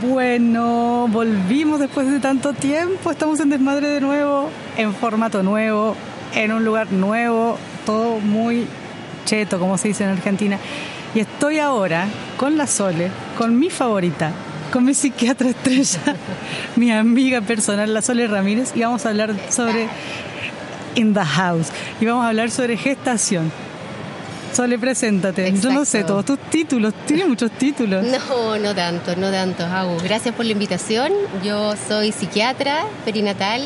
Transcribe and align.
Bueno, 0.00 1.08
volvimos 1.08 1.80
después 1.80 2.08
de 2.08 2.20
tanto 2.20 2.52
tiempo, 2.52 3.10
estamos 3.10 3.40
en 3.40 3.48
Desmadre 3.48 3.88
de 3.88 4.00
nuevo, 4.00 4.48
en 4.76 4.94
formato 4.94 5.42
nuevo, 5.42 5.96
en 6.36 6.52
un 6.52 6.64
lugar 6.64 6.92
nuevo, 6.92 7.58
todo 7.84 8.20
muy 8.20 8.68
cheto, 9.24 9.58
como 9.58 9.76
se 9.76 9.88
dice 9.88 10.04
en 10.04 10.10
Argentina. 10.10 10.56
Y 11.16 11.20
estoy 11.20 11.58
ahora 11.58 12.06
con 12.36 12.56
la 12.56 12.68
Sole, 12.68 13.10
con 13.36 13.58
mi 13.58 13.70
favorita, 13.70 14.30
con 14.72 14.84
mi 14.84 14.94
psiquiatra 14.94 15.48
estrella, 15.48 16.14
mi 16.76 16.92
amiga 16.92 17.40
personal, 17.40 17.92
la 17.92 18.00
Sole 18.00 18.28
Ramírez, 18.28 18.76
y 18.76 18.82
vamos 18.82 19.04
a 19.04 19.08
hablar 19.08 19.34
sobre 19.50 19.88
In 20.94 21.12
the 21.12 21.24
House. 21.24 21.70
Y 22.00 22.06
vamos 22.06 22.24
a 22.24 22.28
hablar 22.28 22.52
sobre 22.52 22.76
gestación. 22.76 23.50
Sole, 24.58 24.76
preséntate. 24.76 25.54
Yo 25.62 25.70
no 25.70 25.84
sé 25.84 26.02
todos 26.02 26.24
tus 26.24 26.36
títulos. 26.50 26.92
Tiene 27.06 27.26
muchos 27.26 27.48
títulos. 27.52 28.04
No, 28.04 28.58
no 28.58 28.74
tanto, 28.74 29.14
no 29.14 29.30
tanto. 29.30 29.64
Gracias 30.02 30.34
por 30.34 30.44
la 30.44 30.50
invitación. 30.50 31.12
Yo 31.44 31.74
soy 31.86 32.10
psiquiatra 32.10 32.84
perinatal 33.04 33.62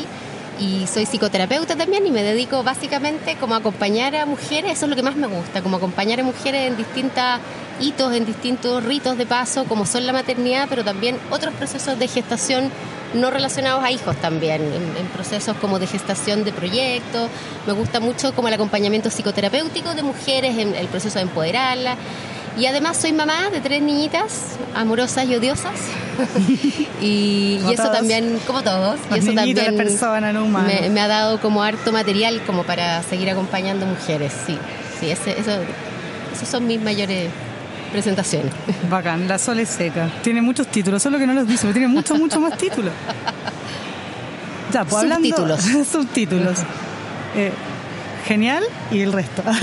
y 0.59 0.85
soy 0.85 1.07
psicoterapeuta 1.07 1.75
también 1.75 2.05
y 2.05 2.11
me 2.11 2.21
dedico 2.21 2.61
básicamente 2.61 3.37
como 3.39 3.55
a 3.55 3.57
acompañar 3.57 4.15
a 4.15 4.27
mujeres, 4.27 4.73
eso 4.73 4.85
es 4.85 4.89
lo 4.91 4.95
que 4.95 5.01
más 5.01 5.15
me 5.15 5.25
gusta, 5.25 5.63
como 5.63 5.77
acompañar 5.77 6.19
a 6.19 6.23
mujeres 6.23 6.67
en 6.67 6.77
distintos 6.77 7.39
hitos, 7.79 8.13
en 8.13 8.27
distintos 8.27 8.83
ritos 8.83 9.17
de 9.17 9.25
paso, 9.25 9.65
como 9.65 9.87
son 9.87 10.05
la 10.05 10.13
maternidad, 10.13 10.67
pero 10.69 10.83
también 10.83 11.17
otros 11.31 11.55
procesos 11.55 11.97
de 11.97 12.07
gestación 12.07 12.69
no 13.13 13.29
relacionados 13.29 13.83
a 13.83 13.91
hijos 13.91 14.15
también, 14.17 14.61
en, 14.61 15.07
procesos 15.07 15.55
como 15.57 15.79
de 15.79 15.87
gestación 15.87 16.43
de 16.43 16.51
proyectos. 16.51 17.29
Me 17.67 17.73
gusta 17.73 17.99
mucho 17.99 18.33
como 18.33 18.47
el 18.47 18.53
acompañamiento 18.53 19.09
psicoterapéutico 19.09 19.93
de 19.93 20.03
mujeres 20.03 20.57
en 20.57 20.75
el 20.75 20.87
proceso 20.87 21.19
de 21.19 21.23
empoderarlas. 21.23 21.97
Y 22.57 22.67
además 22.67 22.97
soy 22.97 23.13
mamá 23.13 23.49
de 23.51 23.61
tres 23.61 23.81
niñitas 23.81 24.57
amorosas 24.75 25.25
y 25.25 25.35
odiosas. 25.35 25.73
y, 27.01 27.59
eso 27.71 27.89
también, 27.91 28.39
como 28.45 28.61
todos, 28.61 28.99
y 29.13 29.17
eso 29.17 29.33
también 29.33 29.75
me, 30.93 31.01
ha 31.01 31.07
dado 31.07 31.41
como 31.41 31.63
harto 31.63 31.91
material 31.91 32.41
como 32.45 32.63
para 32.63 33.01
seguir 33.01 33.29
acompañando 33.31 33.87
mujeres. 33.87 34.33
Sí, 34.45 34.57
sí, 34.99 35.09
ese, 35.09 35.39
eso, 35.39 35.51
esos 36.31 36.47
son 36.47 36.67
mis 36.67 36.79
mayores 36.79 37.29
presentación. 37.93 38.49
Bacán, 38.89 39.27
La 39.27 39.37
Sol 39.37 39.59
es 39.59 39.69
seca. 39.69 40.09
Tiene 40.23 40.41
muchos 40.41 40.67
títulos, 40.67 41.01
solo 41.01 41.17
que 41.19 41.27
no 41.27 41.33
los 41.33 41.47
dice, 41.47 41.61
pero 41.61 41.73
tiene 41.73 41.87
muchos, 41.87 42.19
muchos 42.19 42.41
más 42.41 42.57
títulos. 42.57 42.91
Ya, 44.73 44.83
pues 44.83 44.95
hablando. 44.95 45.29
Subtítulos. 45.29 45.87
subtítulos. 45.91 46.59
Eh, 47.35 47.51
genial 48.25 48.63
y 48.91 49.01
el 49.01 49.13
resto. 49.13 49.43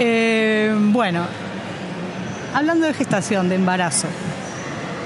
Eh, 0.00 0.72
bueno, 0.92 1.26
hablando 2.54 2.86
de 2.86 2.94
gestación, 2.94 3.48
de 3.48 3.56
embarazo. 3.56 4.06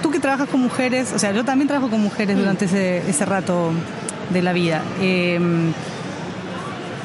Tú 0.02 0.10
que 0.10 0.20
trabajas 0.20 0.50
con 0.50 0.60
mujeres, 0.60 1.14
o 1.14 1.18
sea, 1.18 1.32
yo 1.32 1.46
también 1.46 1.66
trabajo 1.66 1.88
con 1.88 2.02
mujeres 2.02 2.36
durante 2.36 2.66
ese, 2.66 2.98
ese 3.08 3.24
rato 3.24 3.72
de 4.28 4.42
la 4.42 4.52
vida. 4.52 4.82
Eh, 5.00 5.40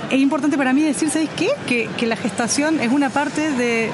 es 0.10 0.20
importante 0.20 0.58
para 0.58 0.74
mí 0.74 0.82
decir, 0.82 1.10
¿sabéis 1.10 1.30
qué? 1.36 1.50
Que, 1.68 2.08
la 2.08 2.16
gestación 2.16 2.80
es 2.80 2.92
una 2.92 3.10
parte 3.10 3.52
de, 3.52 3.90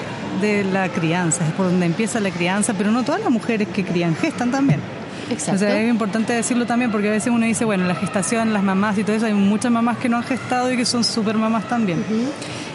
la 0.72 0.90
crianza, 0.90 1.46
es 1.48 1.54
por 1.54 1.68
donde 1.68 1.86
empieza 1.86 2.20
la 2.20 2.30
crianza, 2.30 2.74
pero 2.78 2.92
no 2.92 3.04
todas 3.04 3.22
las 3.22 3.30
mujeres 3.30 3.68
que 3.70 3.84
crían 3.84 4.16
gestan 4.16 4.52
también. 4.52 4.82
Exacto. 5.30 5.56
O 5.56 5.58
sea, 5.58 5.80
es 5.80 5.90
importante 5.90 6.34
decirlo 6.34 6.66
también 6.66 6.92
porque 6.92 7.08
a 7.08 7.12
veces 7.12 7.32
uno 7.32 7.46
dice, 7.46 7.64
bueno, 7.64 7.86
la 7.86 7.96
gestación, 7.96 8.52
las 8.52 8.62
mamás 8.62 8.98
y 8.98 9.04
todo 9.06 9.16
eso, 9.16 9.26
hay 9.26 9.34
muchas 9.34 9.72
mamás 9.72 9.98
que 9.98 10.10
no 10.10 10.18
han 10.18 10.24
gestado 10.24 10.72
y 10.72 10.76
que 10.76 10.86
son 10.86 11.06
súper 11.06 11.38
mamás 11.38 11.70
también. 11.70 12.04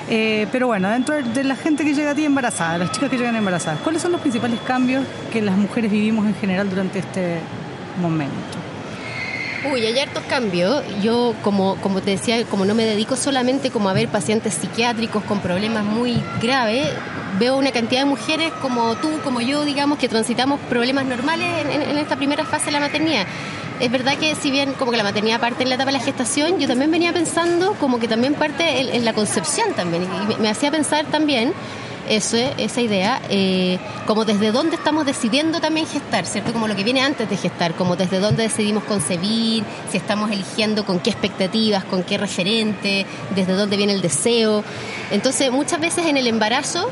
Eh, 0.08 0.46
pero 0.50 0.66
bueno, 0.66 0.88
dentro 0.88 1.22
de 1.22 1.44
la 1.44 1.56
gente 1.56 1.84
que 1.84 1.92
llega 1.92 2.12
a 2.12 2.14
ti 2.14 2.24
embarazada, 2.24 2.78
las 2.78 2.92
chicas 2.92 3.10
que 3.10 3.18
llegan 3.18 3.36
embarazadas, 3.36 3.80
¿cuáles 3.80 4.00
son 4.00 4.12
los 4.12 4.20
principales 4.22 4.58
cambios 4.66 5.04
que 5.30 5.42
las 5.42 5.56
mujeres 5.58 5.90
vivimos 5.90 6.26
en 6.26 6.34
general 6.36 6.70
durante 6.70 7.00
este 7.00 7.40
momento? 8.00 8.67
Uy, 9.64 9.84
hay 9.84 9.98
hartos 9.98 10.22
cambios. 10.24 10.84
Yo, 11.02 11.34
como, 11.42 11.76
como 11.76 12.00
te 12.00 12.12
decía, 12.12 12.44
como 12.44 12.64
no 12.64 12.74
me 12.74 12.84
dedico 12.84 13.16
solamente 13.16 13.70
como 13.70 13.88
a 13.88 13.92
ver 13.92 14.08
pacientes 14.08 14.54
psiquiátricos 14.54 15.24
con 15.24 15.40
problemas 15.40 15.84
muy 15.84 16.22
graves, 16.40 16.88
veo 17.38 17.56
una 17.56 17.72
cantidad 17.72 18.02
de 18.02 18.06
mujeres 18.06 18.52
como 18.62 18.94
tú, 18.96 19.10
como 19.24 19.40
yo, 19.40 19.64
digamos, 19.64 19.98
que 19.98 20.08
transitamos 20.08 20.60
problemas 20.68 21.06
normales 21.06 21.66
en, 21.66 21.98
esta 21.98 22.16
primera 22.16 22.44
fase 22.44 22.66
de 22.66 22.72
la 22.72 22.80
maternidad. 22.80 23.26
Es 23.80 23.90
verdad 23.90 24.16
que 24.16 24.34
si 24.34 24.50
bien 24.50 24.72
como 24.74 24.90
que 24.90 24.96
la 24.96 25.04
maternidad 25.04 25.40
parte 25.40 25.62
en 25.62 25.68
la 25.68 25.74
etapa 25.74 25.90
de 25.90 25.98
la 25.98 26.04
gestación, 26.04 26.58
yo 26.58 26.68
también 26.68 26.90
venía 26.90 27.12
pensando 27.12 27.74
como 27.74 27.98
que 27.98 28.08
también 28.08 28.34
parte 28.34 28.96
en, 28.96 29.04
la 29.04 29.12
concepción 29.12 29.72
también. 29.74 30.04
Y 30.28 30.40
me 30.40 30.48
hacía 30.48 30.70
pensar 30.70 31.06
también 31.06 31.52
eso, 32.08 32.36
esa 32.56 32.80
idea, 32.80 33.20
eh, 33.28 33.78
como 34.06 34.24
desde 34.24 34.52
dónde 34.52 34.76
estamos 34.76 35.06
decidiendo 35.06 35.60
también 35.60 35.86
gestar, 35.86 36.26
¿cierto? 36.26 36.52
Como 36.52 36.68
lo 36.68 36.76
que 36.76 36.84
viene 36.84 37.02
antes 37.02 37.28
de 37.28 37.36
gestar, 37.36 37.74
como 37.74 37.96
desde 37.96 38.18
dónde 38.18 38.44
decidimos 38.44 38.84
concebir, 38.84 39.64
si 39.90 39.96
estamos 39.96 40.30
eligiendo 40.30 40.84
con 40.84 41.00
qué 41.00 41.10
expectativas, 41.10 41.84
con 41.84 42.02
qué 42.02 42.18
referente, 42.18 43.06
desde 43.34 43.52
dónde 43.52 43.76
viene 43.76 43.92
el 43.92 44.00
deseo. 44.00 44.64
Entonces, 45.10 45.50
muchas 45.50 45.80
veces 45.80 46.06
en 46.06 46.16
el 46.16 46.26
embarazo 46.26 46.90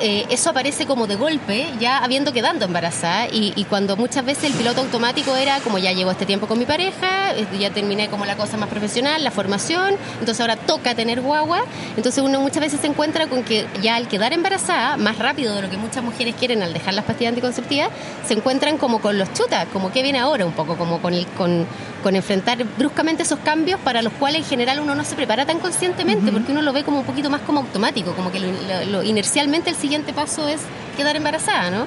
eh, 0.00 0.26
eso 0.30 0.50
aparece 0.50 0.86
como 0.86 1.06
de 1.06 1.16
golpe, 1.16 1.66
ya 1.80 1.98
habiendo 1.98 2.32
quedado 2.32 2.64
embarazada, 2.64 3.28
y, 3.30 3.64
cuando 3.68 3.96
muchas 3.96 4.24
veces 4.24 4.44
el 4.44 4.52
piloto 4.54 4.80
automático 4.80 5.36
era 5.36 5.60
como 5.60 5.78
ya 5.78 5.92
llevo 5.92 6.10
este 6.10 6.24
tiempo 6.24 6.46
con 6.46 6.58
mi 6.58 6.64
pareja, 6.64 7.36
eh, 7.36 7.46
ya 7.58 7.70
terminé 7.70 8.08
como 8.08 8.24
la 8.24 8.36
cosa 8.36 8.56
más 8.56 8.68
profesional, 8.68 9.22
la 9.22 9.30
formación, 9.30 9.94
entonces 10.20 10.40
ahora 10.40 10.56
toca 10.56 10.94
tener 10.94 11.20
guagua, 11.20 11.64
entonces 11.96 12.22
uno 12.22 12.40
muchas 12.40 12.62
veces 12.62 12.80
se 12.80 12.86
encuentra 12.86 13.26
con 13.26 13.42
que 13.42 13.66
ya 13.82 13.96
al 13.96 14.08
quedar 14.08 14.32
embarazada, 14.32 14.96
más 14.96 15.18
rápido 15.18 15.54
de 15.54 15.62
lo 15.62 15.70
que 15.70 15.76
muchas 15.76 16.02
mujeres 16.02 16.34
quieren 16.38 16.62
al 16.62 16.72
dejar 16.72 16.94
las 16.94 17.04
pastillas 17.04 17.30
anticonceptivas, 17.30 17.90
se 18.26 18.34
encuentran 18.34 18.78
como 18.78 19.00
con 19.00 19.18
los 19.18 19.32
chutas, 19.34 19.66
como 19.72 19.92
que 19.92 20.02
viene 20.02 20.18
ahora 20.18 20.46
un 20.46 20.52
poco, 20.52 20.76
como 20.76 21.00
con, 21.00 21.12
el, 21.14 21.26
con, 21.26 21.66
con 22.02 22.16
enfrentar 22.16 22.64
bruscamente 22.76 23.22
esos 23.22 23.38
cambios 23.40 23.80
para 23.80 24.02
los 24.02 24.12
cuales 24.14 24.42
en 24.42 24.48
general 24.48 24.80
uno 24.80 24.94
no 24.94 25.04
se 25.04 25.14
prepara 25.16 25.46
tan 25.46 25.58
conscientemente, 25.58 26.32
porque 26.32 26.52
uno 26.52 26.62
lo 26.62 26.72
ve 26.72 26.84
como 26.84 27.00
un 27.00 27.04
poquito 27.04 27.30
más 27.30 27.40
como 27.42 27.60
automático, 27.60 28.12
como 28.12 28.30
que 28.30 28.40
lo, 28.40 29.02
inercialmente 29.02 29.70
el 29.70 29.76
siguiente 29.76 30.12
paso 30.12 30.48
es 30.48 30.60
quedar 30.96 31.16
embarazada, 31.16 31.70
¿no? 31.70 31.86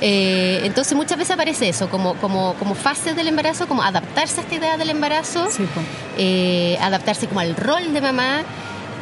Eh, 0.00 0.60
entonces 0.64 0.94
muchas 0.96 1.16
veces 1.16 1.32
aparece 1.32 1.68
eso, 1.68 1.88
como, 1.88 2.14
como, 2.16 2.54
como 2.54 2.74
fases 2.74 3.16
del 3.16 3.28
embarazo, 3.28 3.66
como 3.66 3.82
adaptarse 3.82 4.40
a 4.40 4.42
esta 4.42 4.54
idea 4.54 4.76
del 4.76 4.90
embarazo, 4.90 5.48
eh, 6.18 6.76
adaptarse 6.80 7.26
como 7.26 7.40
al 7.40 7.56
rol 7.56 7.92
de 7.92 8.00
mamá, 8.00 8.42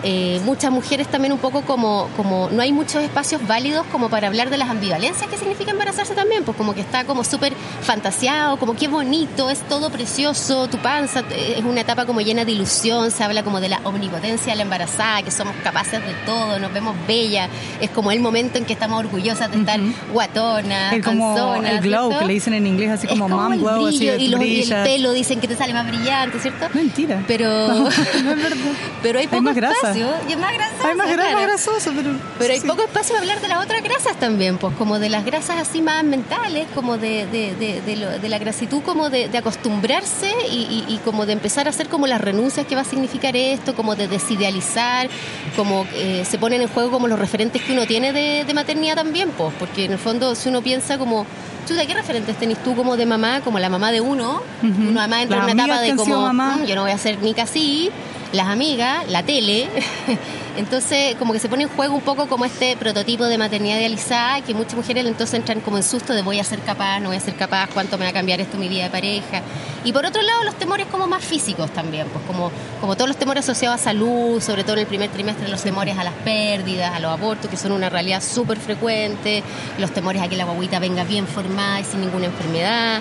eh, 0.04 0.40
muchas 0.44 0.70
mujeres 0.70 1.08
también 1.08 1.32
un 1.32 1.38
poco 1.38 1.62
como, 1.62 2.08
como 2.16 2.48
no 2.50 2.62
hay 2.62 2.72
muchos 2.72 3.02
espacios 3.02 3.46
válidos 3.46 3.86
como 3.92 4.08
para 4.08 4.26
hablar 4.26 4.50
de 4.50 4.56
las 4.56 4.68
ambivalencias 4.68 5.28
que 5.30 5.36
significa 5.36 5.70
embarazarse 5.70 6.14
también, 6.14 6.44
pues 6.44 6.56
como 6.56 6.74
que 6.74 6.80
está 6.80 7.04
como 7.04 7.24
súper 7.24 7.52
fantaseado, 7.82 8.56
como 8.56 8.74
qué 8.74 8.88
bonito, 8.88 9.50
es 9.50 9.60
todo 9.68 9.90
precioso, 9.90 10.68
tu 10.68 10.78
panza 10.78 11.20
eh, 11.30 11.54
es 11.58 11.64
una 11.64 11.82
etapa 11.82 12.06
como 12.06 12.20
llena 12.20 12.44
de 12.44 12.52
ilusión, 12.52 13.10
se 13.10 13.22
habla 13.22 13.42
como 13.42 13.60
de 13.60 13.68
la 13.68 13.80
omnipotencia 13.84 14.52
de 14.52 14.56
la 14.56 14.62
embarazada, 14.62 15.22
que 15.22 15.30
somos 15.30 15.54
capaces 15.62 16.04
de 16.04 16.14
todo, 16.26 16.58
nos 16.58 16.72
vemos 16.72 16.96
bellas, 17.06 17.48
es 17.80 17.90
como 17.90 18.10
el 18.10 18.20
momento 18.20 18.58
en 18.58 18.64
que 18.64 18.72
estamos 18.72 18.98
orgullosas 18.98 19.50
de 19.50 19.58
estar 19.58 19.80
guatonas, 20.12 20.94
es 20.94 21.04
como 21.04 21.54
el 21.64 21.80
glow 21.80 22.19
que 22.19 22.24
le 22.24 22.32
dicen 22.34 22.54
en 22.54 22.66
inglés 22.66 22.90
así 22.90 23.06
como, 23.06 23.28
mom 23.28 23.56
glow, 23.56 23.86
así 23.86 24.08
y, 24.08 24.34
y, 24.34 24.62
el 24.62 24.82
pelo 24.82 25.12
dicen 25.12 25.40
que 25.40 25.48
te 25.48 25.56
sale 25.56 25.72
más 25.72 25.86
brillante, 25.86 26.38
¿cierto? 26.38 26.69
Mentira. 26.74 27.22
Pero 27.26 27.48
no, 27.69 27.88
es 27.88 28.24
verdad. 28.24 28.56
Pero 29.02 29.19
hay 29.19 29.26
poco 29.26 29.52
y 29.97 30.32
es 30.32 30.38
más 30.38 30.53
grasoso. 30.53 30.88
Hay 30.88 30.94
más, 30.94 31.10
grasoso, 31.10 31.92
pero. 31.94 32.10
Pero 32.38 32.53
hay 32.53 32.60
poco 32.60 32.82
espacio 32.82 33.14
para 33.14 33.22
hablar 33.22 33.41
de 33.41 33.48
las 33.48 33.64
otras 33.64 33.82
grasas 33.82 34.16
también, 34.16 34.58
pues 34.58 34.75
como 34.76 34.98
de 34.98 35.08
las 35.08 35.25
grasas 35.25 35.58
así 35.58 35.82
más 35.82 36.04
mentales, 36.04 36.66
como 36.75 36.98
de, 36.98 37.26
de, 37.26 38.28
la 38.28 38.38
grasitud, 38.38 38.82
como 38.82 39.10
de, 39.10 39.36
acostumbrarse 39.36 40.32
y, 40.50 41.00
como 41.04 41.26
de 41.26 41.32
empezar 41.32 41.66
a 41.66 41.70
hacer 41.70 41.88
como 41.88 42.06
las 42.06 42.20
renuncias 42.20 42.66
que 42.66 42.75
va 42.75 42.82
a 42.82 42.84
significar 42.84 43.36
esto, 43.36 43.75
como 43.75 43.97
de 43.97 44.08
desidealizar, 44.08 45.08
como 45.56 45.86
eh, 45.94 46.25
se 46.28 46.38
ponen 46.38 46.62
en 46.62 46.69
juego 46.69 46.91
como 46.91 47.08
los 47.08 47.19
referentes 47.19 47.62
que 47.62 47.72
uno 47.72 47.86
tiene 47.86 48.12
de, 48.12 48.52
maternidad 48.52 48.97
también, 48.97 49.31
pues, 49.31 49.52
porque 49.58 49.87
en 49.87 49.93
el 49.93 49.99
fondo 49.99 50.34
si 50.34 50.50
uno 50.50 50.62
piensa 50.62 50.99
como 50.99 51.26
chuta, 51.66 51.87
¿qué 51.87 51.94
referentes 51.94 52.37
tenés 52.37 52.62
tú 52.62 52.75
como 52.75 52.96
de 52.96 53.06
mamá, 53.06 53.40
como 53.40 53.58
la 53.58 53.69
mamá 53.69 53.93
de 53.93 54.00
uno? 54.00 54.43
Una 54.62 55.02
mamá 55.02 55.22
entra 55.22 55.38
en 55.38 55.44
una 55.44 55.52
etapa 55.52 55.81
de 55.81 55.96
como, 55.96 56.32
mm, 56.32 56.64
yo 56.64 56.75
no 56.75 56.82
voy 56.82 56.90
a 56.90 56.99
ser 56.99 57.20
ni 57.22 57.34
casi, 57.34 57.90
las 58.32 58.49
amigas, 58.49 59.08
la 59.08 59.23
tele. 59.23 59.69
Entonces, 60.56 61.17
como 61.17 61.32
que 61.32 61.38
se 61.38 61.49
pone 61.49 61.62
en 61.62 61.70
juego 61.70 61.94
un 61.94 62.02
poco 62.02 62.26
como 62.26 62.44
este 62.44 62.76
prototipo 62.76 63.25
de 63.25 63.38
maternidad 63.38 63.79
idealizada, 63.79 64.43
que 64.43 64.52
muchas 64.52 64.75
mujeres 64.75 65.06
entonces 65.06 65.32
entran 65.34 65.61
como 65.61 65.79
en 65.79 65.82
susto 65.82 66.12
de 66.12 66.20
voy 66.20 66.40
a 66.40 66.44
ser 66.44 66.61
capaz, 66.61 67.00
no 67.00 67.08
voy 67.08 67.17
a 67.17 67.20
ser 67.20 67.34
capaz, 67.37 67.70
cuánto 67.73 67.96
me 67.96 68.05
va 68.05 68.11
a 68.11 68.12
cambiar 68.12 68.38
esto 68.38 68.58
mi 68.58 68.69
vida 68.69 68.84
de 68.84 68.90
pareja. 68.90 69.40
Y 69.82 69.94
por 69.94 70.05
otro 70.05 70.20
lado, 70.20 70.44
los 70.44 70.55
temores 70.56 70.88
como 70.88 71.06
más 71.06 71.25
físicos 71.25 71.70
también, 71.73 72.06
pues 72.08 72.23
como, 72.26 72.52
como 72.82 72.96
todos 72.96 73.08
los 73.08 73.17
temores 73.17 73.44
asociados 73.44 73.81
a 73.81 73.84
salud, 73.84 74.43
sobre 74.43 74.62
todo 74.62 74.75
en 74.75 74.81
el 74.81 74.87
primer 74.87 75.08
trimestre, 75.08 75.49
los 75.49 75.62
temores 75.62 75.96
a 75.96 76.05
las 76.05 76.14
pérdidas, 76.23 76.94
a 76.94 77.00
los 77.00 77.11
abortos, 77.11 77.50
que 77.50 77.56
son 77.56 77.73
una 77.73 77.88
realidad 77.88 78.23
súper 78.23 78.58
frecuente, 78.58 79.43
los 79.78 79.90
temores 79.90 80.20
a 80.20 80.28
que 80.28 80.37
la 80.37 80.44
guaguita 80.44 80.78
venga 80.81 81.05
bien 81.05 81.26
formada 81.26 81.81
y 81.81 81.85
sin 81.85 82.02
ninguna 82.02 82.26
enfermedad. 82.26 83.00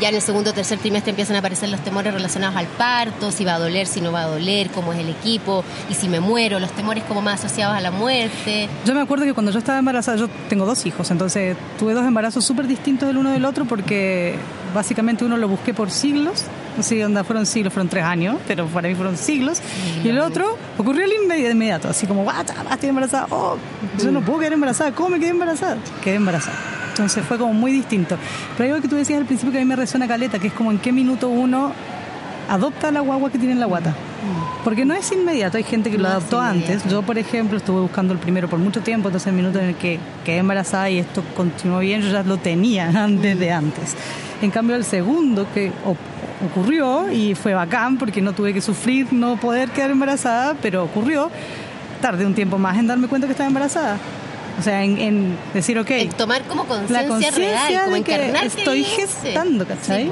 Ya 0.00 0.08
en 0.08 0.14
el 0.14 0.22
segundo 0.22 0.50
o 0.50 0.52
tercer 0.54 0.78
trimestre 0.78 1.10
empiezan 1.10 1.36
a 1.36 1.40
aparecer 1.40 1.68
los 1.68 1.80
temores 1.80 2.14
relacionados 2.14 2.56
al 2.56 2.66
parto, 2.66 3.32
si 3.32 3.44
va 3.44 3.54
a 3.54 3.58
doler, 3.58 3.86
si 3.86 4.00
no 4.00 4.12
va 4.12 4.22
a 4.22 4.26
doler, 4.26 4.70
cómo 4.70 4.92
es 4.92 4.98
el 4.98 5.08
equipo, 5.08 5.64
y 5.90 5.94
si 5.94 6.08
me 6.08 6.20
muero, 6.20 6.58
los 6.58 6.70
temores 6.72 7.04
como 7.04 7.20
más 7.20 7.40
asociados 7.44 7.76
a 7.76 7.80
la 7.80 7.90
muerte. 7.90 8.68
Yo 8.84 8.94
me 8.94 9.00
acuerdo 9.00 9.24
que 9.24 9.34
cuando 9.34 9.52
yo 9.52 9.58
estaba 9.58 9.78
embarazada, 9.78 10.16
yo 10.16 10.28
tengo 10.48 10.64
dos 10.64 10.86
hijos, 10.86 11.10
entonces 11.10 11.56
tuve 11.78 11.92
dos 11.92 12.06
embarazos 12.06 12.44
súper 12.44 12.66
distintos 12.66 13.10
el 13.10 13.18
uno 13.18 13.30
del 13.30 13.44
otro 13.44 13.66
porque 13.66 14.36
básicamente 14.74 15.24
uno 15.24 15.36
lo 15.36 15.48
busqué 15.48 15.74
por 15.74 15.90
siglos, 15.90 16.44
no 16.76 16.82
sé 16.82 17.00
dónde 17.00 17.22
fueron 17.24 17.44
siglos, 17.44 17.72
fueron 17.72 17.88
tres 17.88 18.04
años, 18.04 18.36
pero 18.46 18.66
para 18.66 18.88
mí 18.88 18.94
fueron 18.94 19.16
siglos, 19.16 19.60
y 20.02 20.08
el 20.08 20.18
otro 20.20 20.56
ocurrió 20.78 21.04
el 21.04 21.12
inmediato, 21.12 21.88
así 21.88 22.06
como, 22.06 22.22
¡guau, 22.22 22.42
estoy 22.70 22.88
embarazada! 22.88 23.26
¡Oh, 23.30 23.56
yo 24.02 24.10
no 24.10 24.22
puedo 24.22 24.38
quedar 24.38 24.54
embarazada! 24.54 24.92
¿Cómo 24.92 25.10
me 25.10 25.20
quedé 25.20 25.30
embarazada? 25.30 25.76
Quedé 26.02 26.14
embarazada. 26.16 26.56
Entonces 27.00 27.24
fue 27.24 27.38
como 27.38 27.54
muy 27.54 27.72
distinto. 27.72 28.16
Pero 28.56 28.64
hay 28.64 28.70
algo 28.70 28.82
que 28.82 28.88
tú 28.88 28.96
decías 28.96 29.18
al 29.18 29.26
principio 29.26 29.52
que 29.52 29.58
a 29.58 29.60
mí 29.62 29.66
me 29.66 29.76
resuena 29.76 30.06
caleta, 30.06 30.38
que 30.38 30.48
es 30.48 30.52
como 30.52 30.70
en 30.70 30.78
qué 30.78 30.92
minuto 30.92 31.28
uno 31.28 31.72
adopta 32.48 32.90
la 32.90 33.00
guagua 33.00 33.30
que 33.30 33.38
tiene 33.38 33.54
en 33.54 33.60
la 33.60 33.66
guata. 33.66 33.94
Porque 34.64 34.84
no 34.84 34.92
es 34.92 35.10
inmediato, 35.12 35.56
hay 35.56 35.62
gente 35.62 35.90
que 35.90 35.96
lo 35.96 36.08
adoptó 36.08 36.40
antes. 36.40 36.84
Yo, 36.84 37.02
por 37.02 37.16
ejemplo, 37.16 37.56
estuve 37.56 37.80
buscando 37.80 38.12
el 38.12 38.18
primero 38.18 38.48
por 38.48 38.58
mucho 38.58 38.82
tiempo, 38.82 39.08
entonces 39.08 39.28
el 39.28 39.34
minuto 39.34 39.58
en 39.60 39.66
el 39.66 39.74
que 39.76 39.98
quedé 40.24 40.38
embarazada 40.38 40.90
y 40.90 40.98
esto 40.98 41.22
continuó 41.34 41.78
bien, 41.78 42.02
yo 42.02 42.10
ya 42.10 42.22
lo 42.22 42.36
tenía 42.36 42.88
antes 43.04 43.38
de 43.38 43.50
antes. 43.50 43.96
En 44.42 44.50
cambio, 44.50 44.76
el 44.76 44.84
segundo 44.84 45.46
que 45.54 45.72
ocurrió 46.44 47.10
y 47.10 47.34
fue 47.34 47.54
bacán 47.54 47.96
porque 47.96 48.20
no 48.20 48.34
tuve 48.34 48.52
que 48.52 48.60
sufrir 48.60 49.12
no 49.12 49.36
poder 49.36 49.70
quedar 49.70 49.90
embarazada, 49.90 50.54
pero 50.60 50.84
ocurrió, 50.84 51.30
tardé 52.02 52.26
un 52.26 52.34
tiempo 52.34 52.58
más 52.58 52.76
en 52.76 52.86
darme 52.86 53.08
cuenta 53.08 53.26
que 53.26 53.32
estaba 53.32 53.48
embarazada. 53.48 53.96
O 54.58 54.62
sea, 54.62 54.84
en, 54.84 55.36
decir, 55.54 55.78
ok. 55.78 55.90
En 55.90 56.08
tomar 56.10 56.42
como 56.42 56.66
conciencia 56.66 57.30
real, 57.30 57.84
como 57.84 57.96
encarnar 57.96 58.46
estoy 58.46 58.84
gestando, 58.84 59.66
¿cachai? 59.66 60.10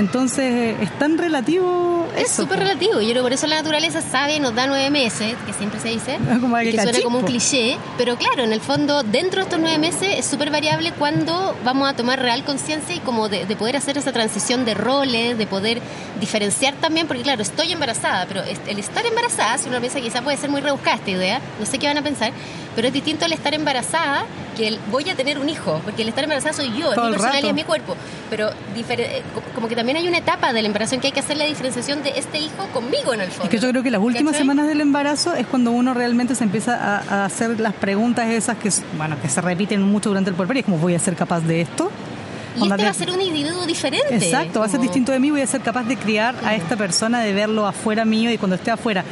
Entonces 0.00 0.76
es 0.80 0.98
tan 0.98 1.18
relativo. 1.18 2.08
Es 2.16 2.30
súper 2.30 2.58
relativo. 2.58 3.02
Yo 3.02 3.10
creo 3.10 3.14
que 3.16 3.20
por 3.20 3.32
eso 3.34 3.46
la 3.46 3.56
naturaleza 3.56 4.00
sabe, 4.00 4.40
nos 4.40 4.54
da 4.54 4.66
nueve 4.66 4.88
meses, 4.90 5.34
que 5.46 5.52
siempre 5.52 5.78
se 5.78 5.88
dice, 5.88 6.18
como 6.40 6.56
que, 6.56 6.72
suena 6.72 7.02
como 7.02 7.18
un 7.18 7.24
cliché, 7.24 7.76
pero 7.98 8.16
claro, 8.16 8.44
en 8.44 8.52
el 8.54 8.62
fondo, 8.62 9.02
dentro 9.02 9.40
de 9.40 9.44
estos 9.44 9.60
nueve 9.60 9.78
meses 9.78 10.08
es 10.18 10.24
súper 10.24 10.50
variable 10.50 10.92
cuando 10.92 11.54
vamos 11.64 11.86
a 11.86 11.94
tomar 11.94 12.18
real 12.18 12.44
conciencia 12.44 12.94
y 12.94 13.00
como 13.00 13.28
de, 13.28 13.44
poder 13.56 13.76
hacer 13.76 13.98
esa 13.98 14.10
transición 14.10 14.64
de 14.64 14.72
roles, 14.72 15.36
de 15.36 15.46
poder 15.46 15.82
diferenciar 16.18 16.74
también, 16.76 17.06
porque 17.06 17.22
claro, 17.22 17.42
estoy 17.42 17.70
embarazada, 17.70 18.24
pero 18.26 18.42
el 18.42 18.78
estar 18.78 19.04
embarazada, 19.04 19.58
si 19.58 19.68
uno 19.68 19.80
piensa 19.80 20.00
quizá 20.00 20.22
puede 20.22 20.38
ser 20.38 20.48
muy 20.48 20.62
rebuscada 20.62 20.96
esta 20.96 21.10
idea, 21.10 21.40
no 21.58 21.66
sé 21.66 21.78
qué 21.78 21.86
van 21.86 21.98
a 21.98 22.02
pensar, 22.02 22.32
pero 22.74 22.88
es 22.88 22.94
distinto 22.94 23.26
el 23.26 23.32
estar 23.34 23.52
embarazada 23.52 24.24
que 24.60 24.68
el 24.68 24.78
voy 24.90 25.08
a 25.08 25.14
tener 25.14 25.38
un 25.38 25.48
hijo, 25.48 25.80
porque 25.84 26.02
el 26.02 26.08
estar 26.08 26.24
embarazada 26.24 26.52
soy 26.52 26.68
yo, 26.76 26.92
es 26.92 26.98
mi 26.98 27.10
personalidad, 27.10 27.50
es 27.50 27.54
mi 27.54 27.64
cuerpo, 27.64 27.96
pero 28.28 28.50
eh, 28.50 29.22
como 29.54 29.68
que 29.68 29.74
también 29.74 29.96
hay 29.96 30.06
una 30.06 30.18
etapa 30.18 30.52
del 30.52 30.66
embarazo 30.66 30.94
en 30.94 31.00
que 31.00 31.06
hay 31.08 31.12
que 31.12 31.20
hacer 31.20 31.38
la 31.38 31.46
diferenciación 31.46 32.02
de 32.02 32.10
este 32.10 32.38
hijo 32.38 32.66
conmigo 32.72 33.14
en 33.14 33.22
el 33.22 33.28
fondo. 33.28 33.44
Es 33.44 33.50
que 33.50 33.58
yo 33.58 33.70
creo 33.70 33.82
que 33.82 33.90
las 33.90 34.02
últimas 34.02 34.36
semanas 34.36 34.66
del 34.66 34.80
embarazo 34.82 35.34
es 35.34 35.46
cuando 35.46 35.70
uno 35.70 35.94
realmente 35.94 36.34
se 36.34 36.44
empieza 36.44 36.76
a, 36.76 37.24
hacer 37.24 37.58
las 37.58 37.74
preguntas 37.74 38.28
esas 38.28 38.58
que, 38.58 38.70
bueno, 38.96 39.16
que 39.20 39.28
se 39.28 39.40
repiten 39.40 39.82
mucho 39.82 40.10
durante 40.10 40.30
el 40.30 40.36
es 40.56 40.64
como 40.64 40.78
voy 40.78 40.94
a 40.94 40.98
ser 40.98 41.16
capaz 41.16 41.40
de 41.40 41.62
esto. 41.62 41.90
Y 42.56 42.68
este 42.68 42.84
va 42.84 42.90
a 42.90 42.94
ser 42.94 43.10
un 43.10 43.20
individuo 43.20 43.64
diferente. 43.64 44.14
Exacto, 44.14 44.60
va 44.60 44.66
a 44.66 44.68
ser 44.68 44.80
distinto 44.80 45.12
de 45.12 45.20
mí, 45.20 45.30
voy 45.30 45.40
a 45.40 45.46
ser 45.46 45.60
capaz 45.60 45.84
de 45.84 45.96
criar 45.96 46.34
a 46.44 46.54
esta 46.54 46.76
persona, 46.76 47.20
de 47.20 47.32
verlo 47.32 47.66
afuera 47.66 48.04
mío 48.04 48.30
y 48.30 48.38
cuando 48.38 48.56
esté 48.56 48.70
afuera 48.70 49.04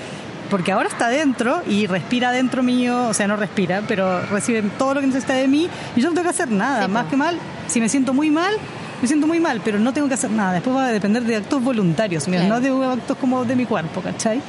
porque 0.50 0.72
ahora 0.72 0.88
está 0.88 1.08
dentro 1.08 1.62
y 1.66 1.86
respira 1.86 2.32
dentro 2.32 2.62
mío, 2.62 3.08
o 3.08 3.14
sea, 3.14 3.26
no 3.26 3.36
respira, 3.36 3.82
pero 3.86 4.20
recibe 4.26 4.62
todo 4.78 4.94
lo 4.94 5.00
que 5.00 5.06
necesita 5.06 5.34
de 5.34 5.48
mí 5.48 5.68
y 5.94 6.00
yo 6.00 6.08
no 6.08 6.14
tengo 6.14 6.24
que 6.24 6.30
hacer 6.30 6.50
nada, 6.50 6.88
más 6.88 7.06
que 7.06 7.16
mal. 7.16 7.38
Si 7.66 7.80
me 7.80 7.88
siento 7.88 8.14
muy 8.14 8.30
mal, 8.30 8.54
me 9.00 9.06
siento 9.06 9.26
muy 9.26 9.40
mal, 9.40 9.60
pero 9.64 9.78
no 9.78 9.92
tengo 9.92 10.08
que 10.08 10.14
hacer 10.14 10.30
nada. 10.30 10.52
Después 10.54 10.74
va 10.76 10.86
a 10.86 10.92
depender 10.92 11.22
de 11.24 11.36
actos 11.36 11.62
voluntarios, 11.62 12.26
no 12.28 12.60
de 12.60 12.84
actos 12.84 13.16
como 13.18 13.44
de 13.44 13.56
mi 13.56 13.66
cuerpo, 13.66 14.00
¿cachai? 14.00 14.40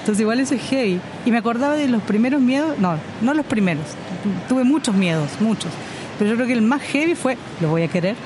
Entonces 0.00 0.20
igual 0.20 0.40
eso 0.40 0.54
es 0.54 0.62
heavy. 0.62 1.00
Y 1.26 1.30
me 1.30 1.38
acordaba 1.38 1.74
de 1.74 1.88
los 1.88 2.02
primeros 2.02 2.40
miedos, 2.40 2.78
no, 2.78 2.96
no 3.20 3.34
los 3.34 3.44
primeros, 3.46 3.84
tuve 4.48 4.64
muchos 4.64 4.94
miedos, 4.94 5.28
muchos. 5.40 5.70
Pero 6.18 6.30
yo 6.30 6.36
creo 6.36 6.46
que 6.46 6.52
el 6.52 6.62
más 6.62 6.82
heavy 6.82 7.14
fue, 7.14 7.36
lo 7.60 7.68
voy 7.68 7.82
a 7.82 7.88
querer, 7.88 8.16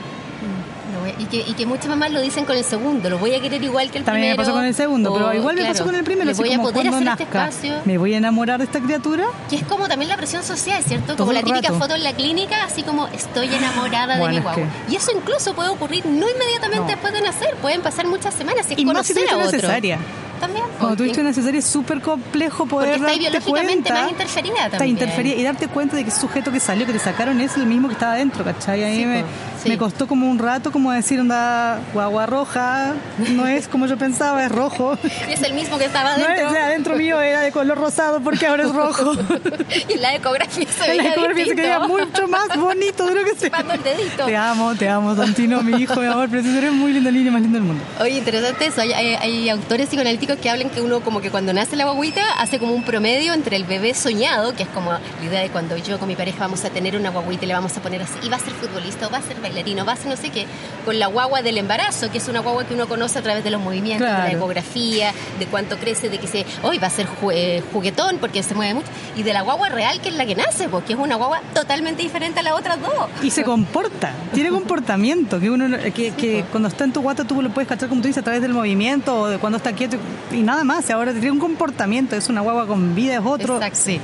y 1.18 1.24
que, 1.26 1.36
y 1.38 1.54
que 1.54 1.66
muchas 1.66 1.86
mamás 1.86 2.10
lo 2.10 2.20
dicen 2.20 2.44
con 2.44 2.56
el 2.56 2.64
segundo, 2.64 3.10
lo 3.10 3.18
voy 3.18 3.34
a 3.34 3.40
querer 3.40 3.62
igual 3.62 3.90
que 3.90 3.98
el 3.98 4.04
También 4.04 4.34
primero. 4.34 4.36
También 4.36 4.36
me 4.36 4.36
pasó 4.36 4.52
con 4.52 4.64
el 4.64 4.74
segundo, 4.74 5.12
pero 5.12 5.34
igual 5.34 5.56
me 5.56 5.64
pasó 5.64 5.84
con 5.84 5.94
el 5.94 6.04
primero. 6.04 6.30
Me 6.30 6.36
voy 6.36 6.52
a 6.52 6.58
poder 6.58 6.88
hacer 6.88 7.08
este 7.08 7.22
espacio. 7.24 7.74
Me 7.84 7.98
voy 7.98 8.14
a 8.14 8.18
enamorar 8.18 8.58
de 8.58 8.64
esta 8.64 8.80
criatura. 8.80 9.26
Que 9.48 9.56
es 9.56 9.64
como 9.64 9.88
también 9.88 10.08
la 10.08 10.16
presión 10.16 10.42
social, 10.42 10.82
¿cierto? 10.82 11.16
como 11.16 11.32
la 11.32 11.42
típica 11.42 11.72
foto 11.72 11.94
en 11.94 12.04
la 12.04 12.12
clínica, 12.12 12.64
así 12.64 12.82
como 12.82 13.08
estoy 13.08 13.54
enamorada 13.54 14.16
de 14.16 14.28
mi 14.28 14.38
guagua. 14.40 14.64
Y 14.88 14.96
eso 14.96 15.12
incluso 15.16 15.54
puede 15.54 15.70
ocurrir 15.70 16.04
no 16.06 16.26
inmediatamente 16.28 16.92
después 16.92 17.12
de 17.12 17.20
nacer, 17.22 17.54
pueden 17.56 17.80
pasar 17.82 18.06
muchas 18.06 18.34
semanas 18.34 18.66
y 18.70 18.84
conocer 18.84 19.16
más 19.16 19.24
si 19.24 19.30
a 19.30 19.36
otro. 19.36 19.52
necesaria. 19.52 19.98
También. 20.40 20.64
Cuando 20.78 20.96
tuviste 20.96 21.20
una 21.20 21.32
cesárea 21.32 21.58
es 21.58 21.64
súper 21.64 22.00
complejo 22.00 22.66
poder 22.66 22.88
Porque 22.88 22.94
está 22.96 23.06
darte 23.06 23.20
biológicamente 23.20 23.90
cuenta, 23.90 24.02
más 24.02 24.10
interferida 24.10 24.54
también. 24.54 24.72
Está 24.72 24.86
interferida 24.86 25.34
y 25.36 25.42
darte 25.42 25.68
cuenta 25.68 25.96
de 25.96 26.02
que 26.04 26.10
ese 26.10 26.20
sujeto 26.20 26.52
que 26.52 26.60
salió, 26.60 26.86
que 26.86 26.92
te 26.92 26.98
sacaron, 26.98 27.40
es 27.40 27.56
el 27.56 27.66
mismo 27.66 27.88
que 27.88 27.94
estaba 27.94 28.14
adentro, 28.14 28.44
¿cachai? 28.44 28.84
A 28.84 28.88
mí 28.88 29.06
me, 29.06 29.24
me, 29.66 29.78
costó 29.78 30.06
como 30.06 30.30
un 30.30 30.38
rato 30.38 30.72
como 30.72 30.92
decir, 30.92 31.20
onda, 31.20 31.80
guagua 31.92 32.26
roja, 32.26 32.94
no 33.30 33.46
es 33.46 33.68
como 33.68 33.86
yo 33.86 33.96
pensaba, 33.96 34.44
es 34.44 34.52
rojo. 34.52 34.98
es 35.28 35.42
el 35.42 35.54
mismo 35.54 35.78
que 35.78 35.86
estaba 35.86 36.14
adentro. 36.14 36.44
No, 36.44 36.48
o 36.48 36.52
sea, 36.52 36.66
adentro 36.66 36.96
mío 36.96 37.20
era 37.20 37.40
de 37.40 37.52
color 37.52 37.78
rosado 37.78 38.20
porque 38.20 38.46
ahora 38.46 38.64
es 38.64 38.72
rojo. 38.72 39.12
y 39.88 39.98
la 39.98 40.14
ecografía 40.14 40.66
se 40.66 40.88
veía 40.88 41.02
la 41.02 41.10
ecografía 41.10 41.44
se 41.44 41.54
veía 41.54 41.80
mucho 41.80 42.28
más 42.28 42.56
bonito 42.56 43.06
de 43.06 43.14
lo 43.14 43.24
que 43.24 43.34
se 43.34 43.46
el 43.46 43.82
dedito. 43.82 44.26
Te 44.26 44.36
amo, 44.36 44.74
te 44.74 44.88
amo, 44.88 45.14
Santino, 45.16 45.62
mi 45.62 45.82
hijo, 45.82 46.00
mi 46.00 46.06
amor, 46.06 46.28
pero 46.30 46.46
eres 46.48 46.72
muy 46.72 46.92
linda 46.92 47.10
niña, 47.10 47.30
más 47.30 47.42
linda 47.42 47.58
del 47.58 47.66
mundo. 47.66 47.82
Oye, 48.00 48.18
interesante 48.18 48.66
eso. 48.66 48.80
Hay, 48.80 48.92
hay, 48.92 49.14
hay 49.14 49.48
autores 49.48 49.88
psicoanalíticos 49.88 50.38
que 50.38 50.50
hablan 50.50 50.70
que 50.70 50.80
uno 50.80 51.00
como 51.00 51.20
que 51.20 51.30
cuando 51.30 51.52
nace 51.52 51.76
la 51.76 51.84
guaguita 51.84 52.22
hace 52.38 52.58
como 52.58 52.74
un 52.74 52.84
promedio 52.84 53.32
entre 53.32 53.56
el 53.56 53.64
bebé 53.64 53.94
soñado, 53.94 54.54
que 54.54 54.64
es 54.64 54.68
como 54.70 54.92
la 54.92 55.00
idea 55.24 55.40
de 55.40 55.50
cuando 55.50 55.76
yo 55.76 55.98
con 55.98 56.08
mi 56.08 56.16
pareja 56.16 56.40
vamos 56.40 56.64
a 56.64 56.70
tener 56.70 56.96
una 56.96 57.10
guaguita 57.10 57.44
y 57.44 57.48
le 57.48 57.54
vamos 57.54 57.76
a 57.76 57.80
poner 57.80 58.02
así, 58.02 58.14
y 58.22 58.28
va 58.28 58.36
a 58.36 58.40
ser 58.40 58.52
futbolista, 58.54 59.06
o 59.06 59.10
va 59.10 59.18
a 59.18 59.22
ser 59.22 59.36
bailarino, 59.40 59.53
a 59.58 59.96
ser 59.96 60.06
no 60.06 60.16
sé 60.16 60.30
qué, 60.30 60.46
con 60.84 60.98
la 60.98 61.06
guagua 61.06 61.42
del 61.42 61.58
embarazo, 61.58 62.10
que 62.10 62.18
es 62.18 62.28
una 62.28 62.40
guagua 62.40 62.66
que 62.66 62.74
uno 62.74 62.86
conoce 62.86 63.18
a 63.18 63.22
través 63.22 63.44
de 63.44 63.50
los 63.50 63.60
movimientos, 63.60 64.08
de 64.08 64.14
la 64.14 64.32
ecografía, 64.32 65.12
de 65.38 65.46
cuánto 65.46 65.76
crece, 65.76 66.08
de 66.08 66.18
que 66.18 66.26
se, 66.26 66.44
hoy 66.62 66.78
va 66.78 66.88
a 66.88 66.90
ser 66.90 67.06
eh, 67.32 67.62
juguetón 67.72 68.18
porque 68.18 68.42
se 68.42 68.54
mueve 68.54 68.74
mucho, 68.74 68.88
y 69.16 69.22
de 69.22 69.32
la 69.32 69.42
guagua 69.42 69.68
real 69.68 70.00
que 70.00 70.08
es 70.08 70.16
la 70.16 70.26
que 70.26 70.34
nace, 70.34 70.68
porque 70.68 70.94
es 70.94 70.98
una 70.98 71.16
guagua 71.16 71.40
totalmente 71.54 72.02
diferente 72.02 72.40
a 72.40 72.42
las 72.42 72.54
otras 72.54 72.80
dos. 72.80 73.08
Y 73.22 73.30
se 73.30 73.44
comporta, 73.44 74.12
tiene 74.32 74.50
comportamiento, 74.50 75.40
que 75.40 75.50
uno 75.50 75.76
que, 75.94 76.44
cuando 76.50 76.68
está 76.68 76.84
en 76.84 76.92
tu 76.92 77.00
guata 77.00 77.24
tú 77.24 77.40
lo 77.40 77.50
puedes 77.50 77.68
cachar 77.68 77.88
como 77.88 78.00
tú 78.00 78.08
dices 78.08 78.20
a 78.20 78.24
través 78.24 78.42
del 78.42 78.52
movimiento 78.52 79.20
o 79.20 79.28
de 79.28 79.38
cuando 79.38 79.56
está 79.56 79.72
quieto 79.72 79.96
y 80.32 80.42
nada 80.42 80.64
más, 80.64 80.90
ahora 80.90 81.12
tiene 81.12 81.30
un 81.30 81.38
comportamiento, 81.38 82.16
es 82.16 82.28
una 82.28 82.40
guagua 82.40 82.66
con 82.66 82.94
vida, 82.94 83.14
es 83.14 83.20
otro. 83.24 83.60
Sí. 83.72 84.00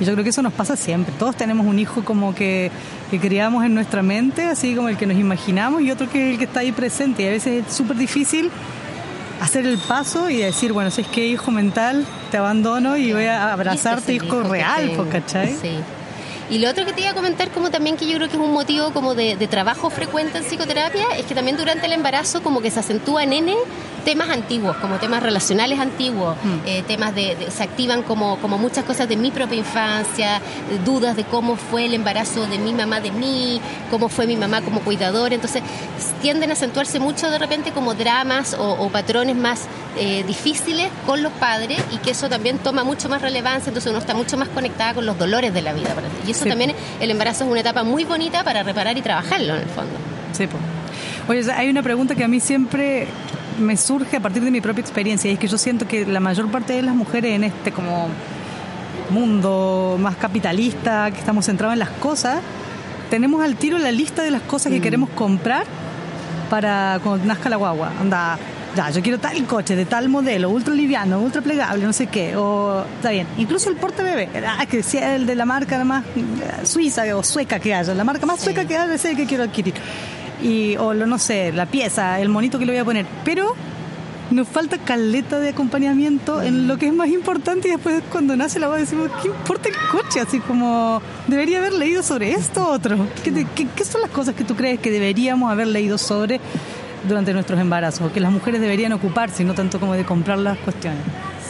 Y 0.00 0.04
yo 0.04 0.12
creo 0.12 0.24
que 0.24 0.30
eso 0.30 0.42
nos 0.42 0.52
pasa 0.52 0.76
siempre. 0.76 1.14
Todos 1.18 1.36
tenemos 1.36 1.66
un 1.66 1.78
hijo 1.78 2.04
como 2.04 2.34
que, 2.34 2.70
que 3.10 3.18
criamos 3.18 3.64
en 3.64 3.74
nuestra 3.74 4.02
mente, 4.02 4.44
así 4.44 4.74
como 4.74 4.88
el 4.88 4.96
que 4.96 5.06
nos 5.06 5.16
imaginamos, 5.16 5.82
y 5.82 5.90
otro 5.90 6.08
que 6.10 6.28
es 6.28 6.32
el 6.32 6.38
que 6.38 6.44
está 6.44 6.60
ahí 6.60 6.72
presente. 6.72 7.22
Y 7.22 7.28
a 7.28 7.30
veces 7.30 7.66
es 7.66 7.72
súper 7.72 7.96
difícil 7.96 8.50
hacer 9.40 9.66
el 9.66 9.78
paso 9.78 10.30
y 10.30 10.38
decir, 10.38 10.72
bueno, 10.72 10.90
si 10.90 11.02
es 11.02 11.06
que 11.08 11.26
hijo 11.26 11.50
mental, 11.50 12.04
te 12.30 12.36
abandono 12.36 12.96
y 12.96 13.12
voy 13.12 13.24
a 13.24 13.52
abrazarte, 13.52 14.14
hijo 14.14 14.42
real, 14.42 14.92
¿cachai? 15.10 15.54
Sí. 15.54 15.78
Y 16.48 16.58
lo 16.60 16.70
otro 16.70 16.84
que 16.84 16.92
te 16.92 17.00
iba 17.00 17.10
a 17.10 17.14
comentar, 17.14 17.50
como 17.50 17.70
también 17.70 17.96
que 17.96 18.06
yo 18.06 18.16
creo 18.16 18.28
que 18.28 18.36
es 18.36 18.42
un 18.42 18.52
motivo 18.52 18.92
como 18.92 19.14
de, 19.14 19.34
trabajo 19.48 19.90
frecuente 19.90 20.38
en 20.38 20.44
psicoterapia, 20.44 21.06
es 21.18 21.26
que 21.26 21.34
también 21.34 21.56
durante 21.56 21.86
el 21.86 21.92
embarazo 21.92 22.42
como 22.42 22.60
que 22.60 22.70
se 22.70 22.80
acentúa 22.80 23.24
en 23.24 23.32
N 23.32 23.54
temas 24.06 24.30
antiguos, 24.30 24.76
como 24.76 24.98
temas 24.98 25.20
relacionales 25.20 25.80
antiguos, 25.80 26.36
mm. 26.36 26.58
eh, 26.64 26.84
temas 26.86 27.12
de, 27.12 27.36
se 27.50 27.64
activan 27.64 28.04
como, 28.04 28.38
como 28.38 28.56
muchas 28.56 28.84
cosas 28.84 29.08
de 29.08 29.16
mi 29.16 29.32
propia 29.32 29.58
infancia, 29.58 30.40
dudas 30.84 31.16
de 31.16 31.24
cómo 31.24 31.56
fue 31.56 31.86
el 31.86 31.94
embarazo 31.94 32.46
de 32.46 32.56
mi 32.56 32.72
mamá 32.72 33.00
de 33.00 33.10
mí, 33.10 33.60
cómo 33.90 34.08
fue 34.08 34.28
mi 34.28 34.36
mamá 34.36 34.62
como 34.62 34.80
cuidadora, 34.82 35.34
entonces 35.34 35.60
tienden 36.22 36.50
a 36.50 36.52
acentuarse 36.52 37.00
mucho 37.00 37.28
de 37.32 37.38
repente 37.38 37.72
como 37.72 37.94
dramas 37.94 38.56
o, 38.56 38.88
patrones 38.90 39.34
más 39.34 39.64
eh, 39.98 40.22
difíciles 40.24 40.88
con 41.04 41.24
los 41.24 41.32
padres 41.32 41.80
y 41.92 41.96
que 41.98 42.12
eso 42.12 42.28
también 42.28 42.58
toma 42.58 42.84
mucho 42.84 43.08
más 43.08 43.20
relevancia, 43.20 43.70
entonces 43.70 43.90
uno 43.90 43.98
está 43.98 44.14
mucho 44.14 44.36
más 44.36 44.48
conectada 44.50 44.94
con 44.94 45.04
los 45.04 45.18
dolores 45.18 45.52
de 45.52 45.62
la 45.62 45.72
vida. 45.72 45.92
Y 46.24 46.30
eso 46.30 46.44
también, 46.44 46.72
el 47.00 47.10
embarazo 47.10 47.42
es 47.42 47.50
una 47.50 47.60
etapa 47.60 47.82
muy 47.82 48.04
bonita 48.04 48.44
para 48.44 48.62
reparar 48.62 48.96
y 48.96 49.02
trabajarlo 49.02 49.56
en 49.56 49.62
el 49.62 49.68
fondo. 49.68 49.94
Sí, 50.32 50.46
pues. 50.46 50.62
Oye, 51.28 51.52
hay 51.52 51.68
una 51.68 51.82
pregunta 51.82 52.14
que 52.14 52.22
a 52.22 52.28
mí 52.28 52.38
siempre 52.38 53.08
me 53.58 53.76
surge 53.76 54.16
a 54.16 54.20
partir 54.20 54.42
de 54.42 54.50
mi 54.50 54.60
propia 54.60 54.80
experiencia 54.80 55.30
y 55.30 55.34
es 55.34 55.38
que 55.38 55.48
yo 55.48 55.58
siento 55.58 55.86
que 55.86 56.06
la 56.06 56.20
mayor 56.20 56.50
parte 56.50 56.74
de 56.74 56.82
las 56.82 56.94
mujeres 56.94 57.34
en 57.34 57.44
este 57.44 57.72
como 57.72 58.08
mundo 59.10 59.96
más 60.00 60.16
capitalista, 60.16 61.10
que 61.10 61.18
estamos 61.18 61.46
centrados 61.46 61.74
en 61.74 61.78
las 61.78 61.90
cosas, 61.90 62.40
tenemos 63.10 63.42
al 63.42 63.56
tiro 63.56 63.78
la 63.78 63.92
lista 63.92 64.22
de 64.22 64.30
las 64.30 64.42
cosas 64.42 64.72
que 64.72 64.80
mm. 64.80 64.82
queremos 64.82 65.10
comprar 65.10 65.64
para 66.50 67.00
cuando 67.02 67.24
nazca 67.24 67.48
la 67.48 67.56
guagua. 67.56 67.92
Anda, 68.00 68.38
ya, 68.76 68.90
yo 68.90 69.02
quiero 69.02 69.18
tal 69.18 69.42
coche 69.46 69.74
de 69.74 69.86
tal 69.86 70.08
modelo, 70.08 70.50
ultra 70.50 70.74
liviano, 70.74 71.20
ultra 71.20 71.40
plegable, 71.40 71.84
no 71.84 71.92
sé 71.92 72.08
qué, 72.08 72.36
o 72.36 72.84
está 72.96 73.10
bien, 73.10 73.26
incluso 73.38 73.70
el 73.70 73.76
porte 73.76 74.02
bebé, 74.02 74.28
ah, 74.46 74.66
que 74.66 74.82
sea 74.82 75.16
el 75.16 75.26
de 75.26 75.34
la 75.34 75.46
marca 75.46 75.82
más 75.82 76.04
eh, 76.14 76.66
suiza 76.66 77.04
o 77.16 77.22
sueca 77.22 77.58
que 77.58 77.74
haya, 77.74 77.94
la 77.94 78.04
marca 78.04 78.26
más 78.26 78.40
sueca 78.40 78.66
que 78.66 78.76
haya 78.76 78.94
es 78.94 79.04
el 79.04 79.16
que 79.16 79.24
quiero 79.24 79.44
adquirir. 79.44 79.74
Y, 80.42 80.76
o 80.76 80.94
no 80.94 81.18
sé, 81.18 81.52
la 81.52 81.66
pieza, 81.66 82.20
el 82.20 82.28
monito 82.28 82.58
que 82.58 82.66
le 82.66 82.72
voy 82.72 82.80
a 82.80 82.84
poner. 82.84 83.06
Pero 83.24 83.54
nos 84.30 84.48
falta 84.48 84.78
caleta 84.78 85.38
de 85.38 85.50
acompañamiento 85.50 86.42
en 86.42 86.66
lo 86.66 86.76
que 86.78 86.88
es 86.88 86.92
más 86.92 87.08
importante 87.08 87.68
y 87.68 87.70
después 87.72 88.02
cuando 88.10 88.34
nace 88.36 88.58
la 88.58 88.68
voz 88.68 88.78
decimos, 88.78 89.10
¿qué 89.22 89.28
importa 89.28 89.68
el 89.68 89.76
coche? 89.90 90.20
Así 90.20 90.40
como, 90.40 91.00
debería 91.26 91.58
haber 91.58 91.72
leído 91.72 92.02
sobre 92.02 92.32
esto 92.32 92.68
o 92.68 92.72
otro. 92.72 93.06
¿Qué, 93.22 93.46
qué, 93.54 93.84
son 93.84 94.00
las 94.00 94.10
cosas 94.10 94.34
que 94.34 94.44
tú 94.44 94.56
crees 94.56 94.80
que 94.80 94.90
deberíamos 94.90 95.50
haber 95.50 95.68
leído 95.68 95.96
sobre 95.96 96.40
durante 97.08 97.32
nuestros 97.32 97.60
embarazos? 97.60 98.10
Que 98.12 98.20
las 98.20 98.32
mujeres 98.32 98.60
deberían 98.60 98.92
ocuparse, 98.92 99.44
no 99.44 99.54
tanto 99.54 99.78
como 99.78 99.94
de 99.94 100.04
comprar 100.04 100.38
las 100.38 100.58
cuestiones. 100.58 101.00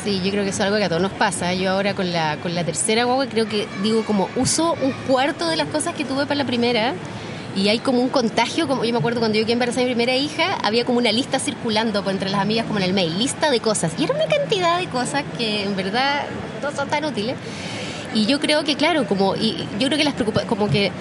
Sí, 0.04 0.20
yo 0.22 0.30
creo 0.30 0.44
que 0.44 0.50
es 0.50 0.60
algo 0.60 0.76
que 0.76 0.84
a 0.84 0.88
todos 0.88 1.02
nos 1.02 1.12
pasa. 1.12 1.52
Yo 1.54 1.70
ahora 1.72 1.94
con 1.94 2.12
la, 2.12 2.36
con 2.36 2.54
la 2.54 2.62
tercera 2.62 3.04
guagua 3.04 3.26
creo 3.26 3.48
que 3.48 3.66
digo 3.82 4.04
como 4.04 4.28
uso 4.36 4.76
un 4.82 4.92
cuarto 5.08 5.48
de 5.48 5.56
las 5.56 5.66
cosas 5.68 5.94
que 5.94 6.04
tuve 6.04 6.26
para 6.26 6.36
la 6.36 6.46
primera 6.46 6.94
y 7.56 7.70
hay 7.70 7.78
como 7.78 8.02
un 8.02 8.10
contagio, 8.10 8.68
como 8.68 8.84
yo 8.84 8.92
me 8.92 8.98
acuerdo 8.98 9.18
cuando 9.18 9.38
yo 9.38 9.44
quedé 9.44 9.54
embarazada 9.54 9.86
mi 9.86 9.94
primera 9.94 10.14
hija, 10.14 10.58
había 10.62 10.84
como 10.84 10.98
una 10.98 11.10
lista 11.10 11.38
circulando 11.38 12.04
entre 12.10 12.28
las 12.28 12.40
amigas 12.40 12.66
como 12.66 12.78
en 12.78 12.84
el 12.84 12.92
mail, 12.92 13.18
lista 13.18 13.50
de 13.50 13.60
cosas. 13.60 13.92
Y 13.98 14.04
era 14.04 14.14
una 14.14 14.26
cantidad 14.26 14.78
de 14.78 14.86
cosas 14.88 15.24
que 15.38 15.64
en 15.64 15.74
verdad 15.74 16.26
no 16.62 16.70
son 16.70 16.88
tan 16.90 17.06
útiles. 17.06 17.34
Y 18.12 18.26
yo 18.26 18.40
creo 18.40 18.62
que, 18.62 18.76
claro, 18.76 19.06
como, 19.06 19.36
y 19.36 19.66
yo 19.78 19.86
creo 19.88 19.96
que 19.96 20.04
las 20.04 20.12
preocupa, 20.12 20.42
como 20.42 20.68
que 20.68 20.92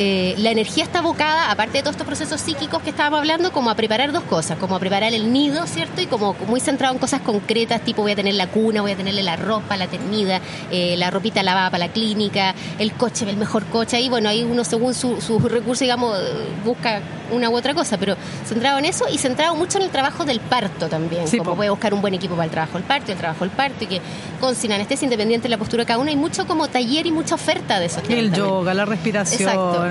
eh, 0.00 0.36
la 0.38 0.52
energía 0.52 0.84
está 0.84 1.00
abocada, 1.00 1.50
aparte 1.50 1.78
de 1.78 1.82
todos 1.82 1.94
estos 1.94 2.06
procesos 2.06 2.40
psíquicos 2.40 2.80
que 2.82 2.90
estábamos 2.90 3.18
hablando, 3.18 3.50
como 3.50 3.68
a 3.68 3.74
preparar 3.74 4.12
dos 4.12 4.22
cosas, 4.22 4.56
como 4.56 4.76
a 4.76 4.78
preparar 4.78 5.12
el 5.12 5.32
nido, 5.32 5.66
¿cierto? 5.66 6.00
Y 6.00 6.06
como 6.06 6.34
muy 6.46 6.60
centrado 6.60 6.94
en 6.94 7.00
cosas 7.00 7.20
concretas, 7.20 7.82
tipo 7.82 8.02
voy 8.02 8.12
a 8.12 8.16
tener 8.16 8.34
la 8.34 8.46
cuna, 8.46 8.80
voy 8.80 8.92
a 8.92 8.96
tenerle 8.96 9.24
la 9.24 9.34
ropa, 9.34 9.76
la 9.76 9.88
ternida, 9.88 10.40
eh, 10.70 10.96
la 10.96 11.10
ropita 11.10 11.42
lavada 11.42 11.70
para 11.70 11.86
la 11.86 11.92
clínica, 11.92 12.54
el 12.78 12.92
coche, 12.92 13.28
el 13.28 13.36
mejor 13.36 13.64
coche, 13.66 14.00
y 14.00 14.08
bueno, 14.08 14.28
ahí 14.28 14.44
uno 14.44 14.62
según 14.62 14.94
sus 14.94 15.24
su 15.24 15.40
recursos, 15.40 15.80
digamos, 15.80 16.16
busca 16.64 17.02
una 17.30 17.50
u 17.50 17.56
otra 17.56 17.74
cosa, 17.74 17.96
pero 17.98 18.16
centrado 18.46 18.78
en 18.78 18.84
eso 18.84 19.06
y 19.10 19.18
centrado 19.18 19.54
mucho 19.54 19.78
en 19.78 19.84
el 19.84 19.90
trabajo 19.90 20.24
del 20.24 20.40
parto 20.40 20.88
también, 20.88 21.26
como 21.44 21.62
a 21.62 21.70
buscar 21.70 21.94
un 21.94 22.00
buen 22.00 22.14
equipo 22.14 22.34
para 22.34 22.44
el 22.44 22.50
trabajo 22.50 22.74
del 22.74 22.84
parto, 22.84 23.12
el 23.12 23.18
trabajo 23.18 23.44
del 23.44 23.50
parto, 23.50 23.84
y 23.84 23.86
que 23.86 24.00
con 24.40 24.54
sin 24.54 24.72
anestesia 24.72 25.06
independiente 25.06 25.44
de 25.44 25.50
la 25.50 25.58
postura 25.58 25.82
de 25.82 25.86
cada 25.86 25.98
uno, 25.98 26.10
hay 26.10 26.16
mucho 26.16 26.46
como 26.46 26.68
taller 26.68 27.06
y 27.06 27.12
mucha 27.12 27.34
oferta 27.34 27.78
de 27.80 27.86
eso. 27.86 28.00
El 28.08 28.32
yoga, 28.32 28.74
la 28.74 28.84
respiración. 28.84 29.48
Exacto. 29.48 29.86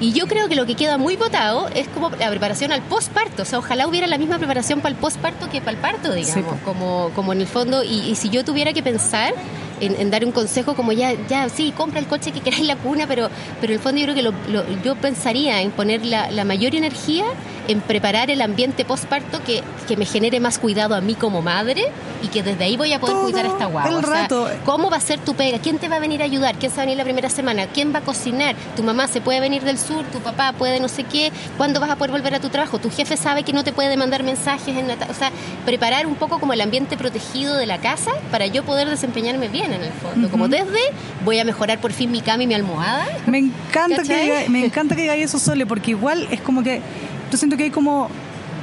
Y 0.00 0.12
yo 0.12 0.26
creo 0.26 0.48
que 0.48 0.56
lo 0.56 0.66
que 0.66 0.74
queda 0.74 0.98
muy 0.98 1.16
votado 1.16 1.68
es 1.68 1.88
como 1.88 2.10
la 2.10 2.30
preparación 2.30 2.72
al 2.72 2.82
postparto. 2.82 3.42
O 3.42 3.44
sea, 3.44 3.58
ojalá 3.58 3.86
hubiera 3.86 4.06
la 4.06 4.18
misma 4.18 4.38
preparación 4.38 4.80
para 4.80 4.94
el 4.94 5.00
postparto 5.00 5.48
que 5.50 5.60
para 5.60 5.72
el 5.72 5.78
parto, 5.78 6.12
digamos. 6.12 6.60
como, 6.64 7.10
como 7.14 7.32
en 7.32 7.40
el 7.40 7.46
fondo. 7.46 7.82
y 7.82 8.14
si 8.16 8.30
yo 8.30 8.44
tuviera 8.44 8.72
que 8.72 8.82
pensar 8.82 9.32
en, 9.80 10.10
dar 10.10 10.24
un 10.24 10.32
consejo 10.32 10.74
como 10.74 10.92
ya, 10.92 11.14
ya, 11.28 11.48
sí, 11.48 11.72
compra 11.76 12.00
el 12.00 12.06
coche 12.06 12.32
que 12.32 12.40
queráis 12.40 12.66
la 12.66 12.76
cuna, 12.76 13.06
pero, 13.06 13.28
pero 13.60 13.72
en 13.72 13.78
el 13.78 13.82
fondo 13.82 14.00
yo 14.00 14.12
creo 14.12 14.32
que 14.32 14.82
yo 14.84 14.96
pensaría 14.96 15.62
en 15.62 15.70
poner 15.70 16.04
la, 16.04 16.30
la, 16.30 16.44
mayor 16.44 16.74
energía 16.74 17.24
en 17.68 17.80
preparar 17.80 18.30
el 18.30 18.42
ambiente 18.42 18.84
postparto 18.84 19.42
que, 19.42 19.62
que 19.88 19.96
me 19.96 20.04
genere 20.04 20.40
más 20.40 20.58
cuidado 20.58 20.94
a 20.94 21.00
mí 21.00 21.14
como 21.14 21.42
madre 21.42 21.86
y 22.22 22.28
que 22.28 22.42
desde 22.42 22.64
ahí 22.64 22.76
voy 22.76 22.92
a 22.92 23.00
poder 23.00 23.16
cuidar 23.16 23.46
a 23.46 23.48
esta 23.48 23.66
guagua. 23.66 23.96
El 23.96 24.02
rato. 24.02 24.48
¿Cómo 24.64 24.90
va 24.90 24.96
a 24.96 25.00
ser 25.00 25.18
tu 25.20 25.34
pega? 25.34 25.58
¿Quién 25.58 25.78
te 25.78 25.88
va 25.88 25.96
a 25.96 25.98
venir 25.98 26.22
a 26.22 26.24
ayudar? 26.24 26.56
¿Quién 26.56 26.70
se 26.70 26.76
va 26.76 26.82
a 26.82 26.86
venir 26.86 26.98
la 26.98 27.04
primera 27.04 27.30
semana? 27.30 27.66
¿Quién 27.66 27.94
va 27.94 27.98
a 27.98 28.02
cocinar? 28.02 28.54
Tu 28.76 28.82
mamá 28.82 29.08
se 29.08 29.20
puede 29.20 29.40
venir 29.40 29.62
del 29.62 29.78
sur, 29.78 30.04
tu 30.06 30.20
papá 30.20 30.52
puede 30.52 30.80
no 30.80 30.88
sé 30.88 31.04
qué. 31.04 31.32
¿Cuándo 31.56 31.80
vas 31.80 31.90
a 31.90 31.96
poder 31.96 32.12
volver 32.12 32.34
a 32.34 32.40
tu 32.40 32.48
trabajo? 32.48 32.78
Tu 32.78 32.90
jefe 32.90 33.16
sabe 33.16 33.42
que 33.42 33.52
no 33.52 33.64
te 33.64 33.72
puede 33.72 33.96
mandar 33.96 34.22
mensajes. 34.22 34.76
En 34.76 34.88
la 34.88 34.94
o 35.08 35.14
sea, 35.14 35.30
preparar 35.64 36.06
un 36.06 36.14
poco 36.14 36.38
como 36.38 36.52
el 36.52 36.60
ambiente 36.60 36.96
protegido 36.96 37.56
de 37.56 37.66
la 37.66 37.78
casa 37.78 38.12
para 38.30 38.46
yo 38.46 38.64
poder 38.64 38.88
desempeñarme 38.88 39.48
bien 39.48 39.72
en 39.72 39.82
el 39.82 39.92
fondo. 39.92 40.30
Como 40.30 40.48
desde 40.48 40.80
voy 41.24 41.38
a 41.38 41.44
mejorar 41.44 41.80
por 41.80 41.92
fin 41.92 42.10
mi 42.10 42.20
cama 42.20 42.42
y 42.42 42.46
mi 42.46 42.54
almohada. 42.54 43.06
Me 43.26 43.38
encanta, 43.38 44.02
que 44.02 44.46
me 44.48 44.64
encanta 44.64 44.94
que 44.94 45.02
diga 45.02 45.14
eso, 45.14 45.38
Sole, 45.38 45.66
porque 45.66 45.92
igual 45.92 46.28
es 46.30 46.40
como 46.40 46.62
que 46.62 46.82
yo 47.30 47.38
siento 47.38 47.56
que 47.56 47.64
hay 47.64 47.70
como 47.70 48.08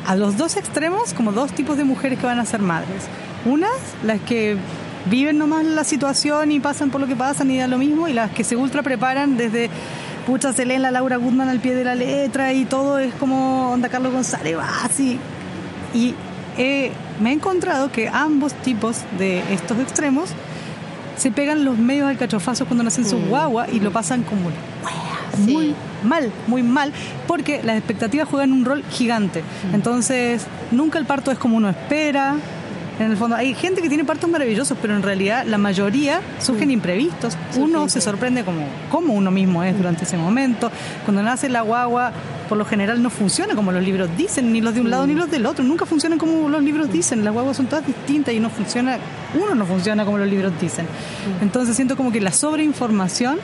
a 0.07 0.15
los 0.15 0.37
dos 0.37 0.57
extremos 0.57 1.13
como 1.13 1.31
dos 1.31 1.51
tipos 1.51 1.77
de 1.77 1.83
mujeres 1.83 2.19
que 2.19 2.25
van 2.25 2.39
a 2.39 2.45
ser 2.45 2.61
madres. 2.61 3.03
Unas, 3.45 3.71
las 4.03 4.19
que 4.21 4.57
viven 5.09 5.37
nomás 5.37 5.65
la 5.65 5.83
situación 5.83 6.51
y 6.51 6.59
pasan 6.59 6.89
por 6.89 7.01
lo 7.01 7.07
que 7.07 7.15
pasan 7.15 7.49
y 7.51 7.57
da 7.57 7.67
lo 7.67 7.77
mismo, 7.77 8.07
y 8.07 8.13
las 8.13 8.31
que 8.31 8.43
se 8.43 8.55
ultra 8.55 8.83
preparan 8.83 9.37
desde 9.37 9.69
pucha, 10.25 10.53
se 10.53 10.65
leen 10.65 10.83
la 10.83 10.91
Laura 10.91 11.17
Goodman 11.17 11.49
al 11.49 11.59
pie 11.59 11.73
de 11.75 11.83
la 11.83 11.95
letra 11.95 12.53
y 12.53 12.65
todo 12.65 12.99
es 12.99 13.13
como 13.15 13.71
onda 13.71 13.89
Carlos 13.89 14.13
González, 14.13 14.57
así. 14.83 15.19
Y 15.93 16.15
me 17.19 17.31
he 17.31 17.33
encontrado 17.33 17.91
que 17.91 18.07
ambos 18.09 18.53
tipos 18.53 18.97
de 19.17 19.41
estos 19.53 19.79
extremos 19.79 20.29
se 21.17 21.31
pegan 21.31 21.65
los 21.65 21.77
medios 21.77 22.07
al 22.07 22.17
cachofazo 22.17 22.65
cuando 22.65 22.83
nacen 22.83 23.05
su 23.05 23.17
mm. 23.17 23.29
guagua 23.29 23.69
y 23.69 23.79
lo 23.79 23.91
pasan 23.91 24.23
como 24.23 24.49
muy 25.37 25.75
mal, 26.03 26.31
muy 26.47 26.63
mal, 26.63 26.91
porque 27.27 27.61
las 27.63 27.77
expectativas 27.77 28.27
juegan 28.27 28.53
un 28.53 28.65
rol 28.65 28.83
gigante. 28.91 29.41
Mm. 29.41 29.75
Entonces, 29.75 30.45
nunca 30.71 30.99
el 30.99 31.05
parto 31.05 31.31
es 31.31 31.37
como 31.37 31.57
uno 31.57 31.69
espera. 31.69 32.35
En 32.99 33.09
el 33.09 33.17
fondo, 33.17 33.35
hay 33.35 33.55
gente 33.55 33.81
que 33.81 33.89
tiene 33.89 34.05
partos 34.05 34.29
maravillosos, 34.29 34.77
pero 34.79 34.95
en 34.95 35.01
realidad 35.01 35.43
la 35.47 35.57
mayoría 35.57 36.21
surgen 36.39 36.67
mm. 36.67 36.71
imprevistos. 36.71 37.35
Uno 37.55 37.89
se 37.89 37.99
sorprende 37.99 38.43
como, 38.43 38.61
como 38.91 39.13
uno 39.13 39.31
mismo 39.31 39.63
es 39.63 39.75
durante 39.75 40.03
ese 40.03 40.17
momento. 40.17 40.71
Cuando 41.03 41.23
nace 41.23 41.49
la 41.49 41.61
guagua, 41.61 42.11
por 42.47 42.57
lo 42.57 42.65
general 42.65 43.01
no 43.01 43.09
funciona 43.09 43.55
como 43.55 43.71
los 43.71 43.81
libros 43.81 44.09
dicen, 44.17 44.51
ni 44.51 44.61
los 44.61 44.75
de 44.75 44.81
un 44.81 44.91
lado 44.91 45.07
ni 45.07 45.15
los 45.15 45.31
del 45.31 45.45
otro. 45.45 45.63
Nunca 45.63 45.85
funcionan 45.85 46.19
como 46.19 46.49
los 46.49 46.61
libros 46.61 46.91
dicen. 46.91 47.23
Las 47.23 47.33
guaguas 47.33 47.57
son 47.57 47.67
todas 47.67 47.87
distintas 47.87 48.33
y 48.33 48.39
no 48.39 48.49
funciona, 48.49 48.97
uno 49.33 49.55
no 49.55 49.65
funciona 49.65 50.05
como 50.05 50.17
los 50.17 50.27
libros 50.27 50.53
dicen. 50.59 50.85
Mm. 50.85 51.43
Entonces 51.43 51.75
siento 51.75 51.95
como 51.97 52.11
que 52.11 52.21
la 52.21 52.31
sobreinformación 52.31 53.39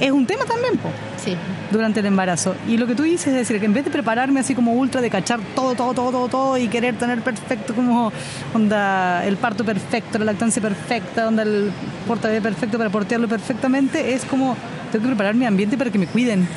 es 0.00 0.10
un 0.10 0.26
tema 0.26 0.44
también, 0.44 0.76
po, 0.78 0.90
sí. 1.22 1.36
durante 1.70 2.00
el 2.00 2.06
embarazo. 2.06 2.54
Y 2.66 2.76
lo 2.76 2.86
que 2.86 2.94
tú 2.94 3.02
dices 3.02 3.28
es 3.28 3.34
decir, 3.34 3.60
que 3.60 3.66
en 3.66 3.74
vez 3.74 3.84
de 3.84 3.90
prepararme 3.90 4.40
así 4.40 4.54
como 4.54 4.72
ultra, 4.72 5.00
de 5.00 5.10
cachar 5.10 5.40
todo, 5.54 5.74
todo, 5.74 5.94
todo, 5.94 6.10
todo, 6.10 6.28
todo 6.28 6.58
y 6.58 6.68
querer 6.68 6.96
tener 6.96 7.20
perfecto, 7.20 7.74
como 7.74 8.12
onda, 8.54 9.24
el 9.26 9.36
parto 9.36 9.64
perfecto, 9.64 10.18
la 10.18 10.24
lactancia 10.24 10.62
perfecta, 10.62 11.28
onda, 11.28 11.42
el 11.42 11.70
portabebé 12.06 12.40
perfecto 12.40 12.78
para 12.78 12.90
portearlo 12.90 13.28
perfectamente, 13.28 14.14
es 14.14 14.24
como, 14.24 14.56
tengo 14.90 15.04
que 15.04 15.08
preparar 15.10 15.34
mi 15.34 15.44
ambiente 15.44 15.76
para 15.76 15.90
que 15.90 15.98
me 15.98 16.06
cuiden 16.06 16.48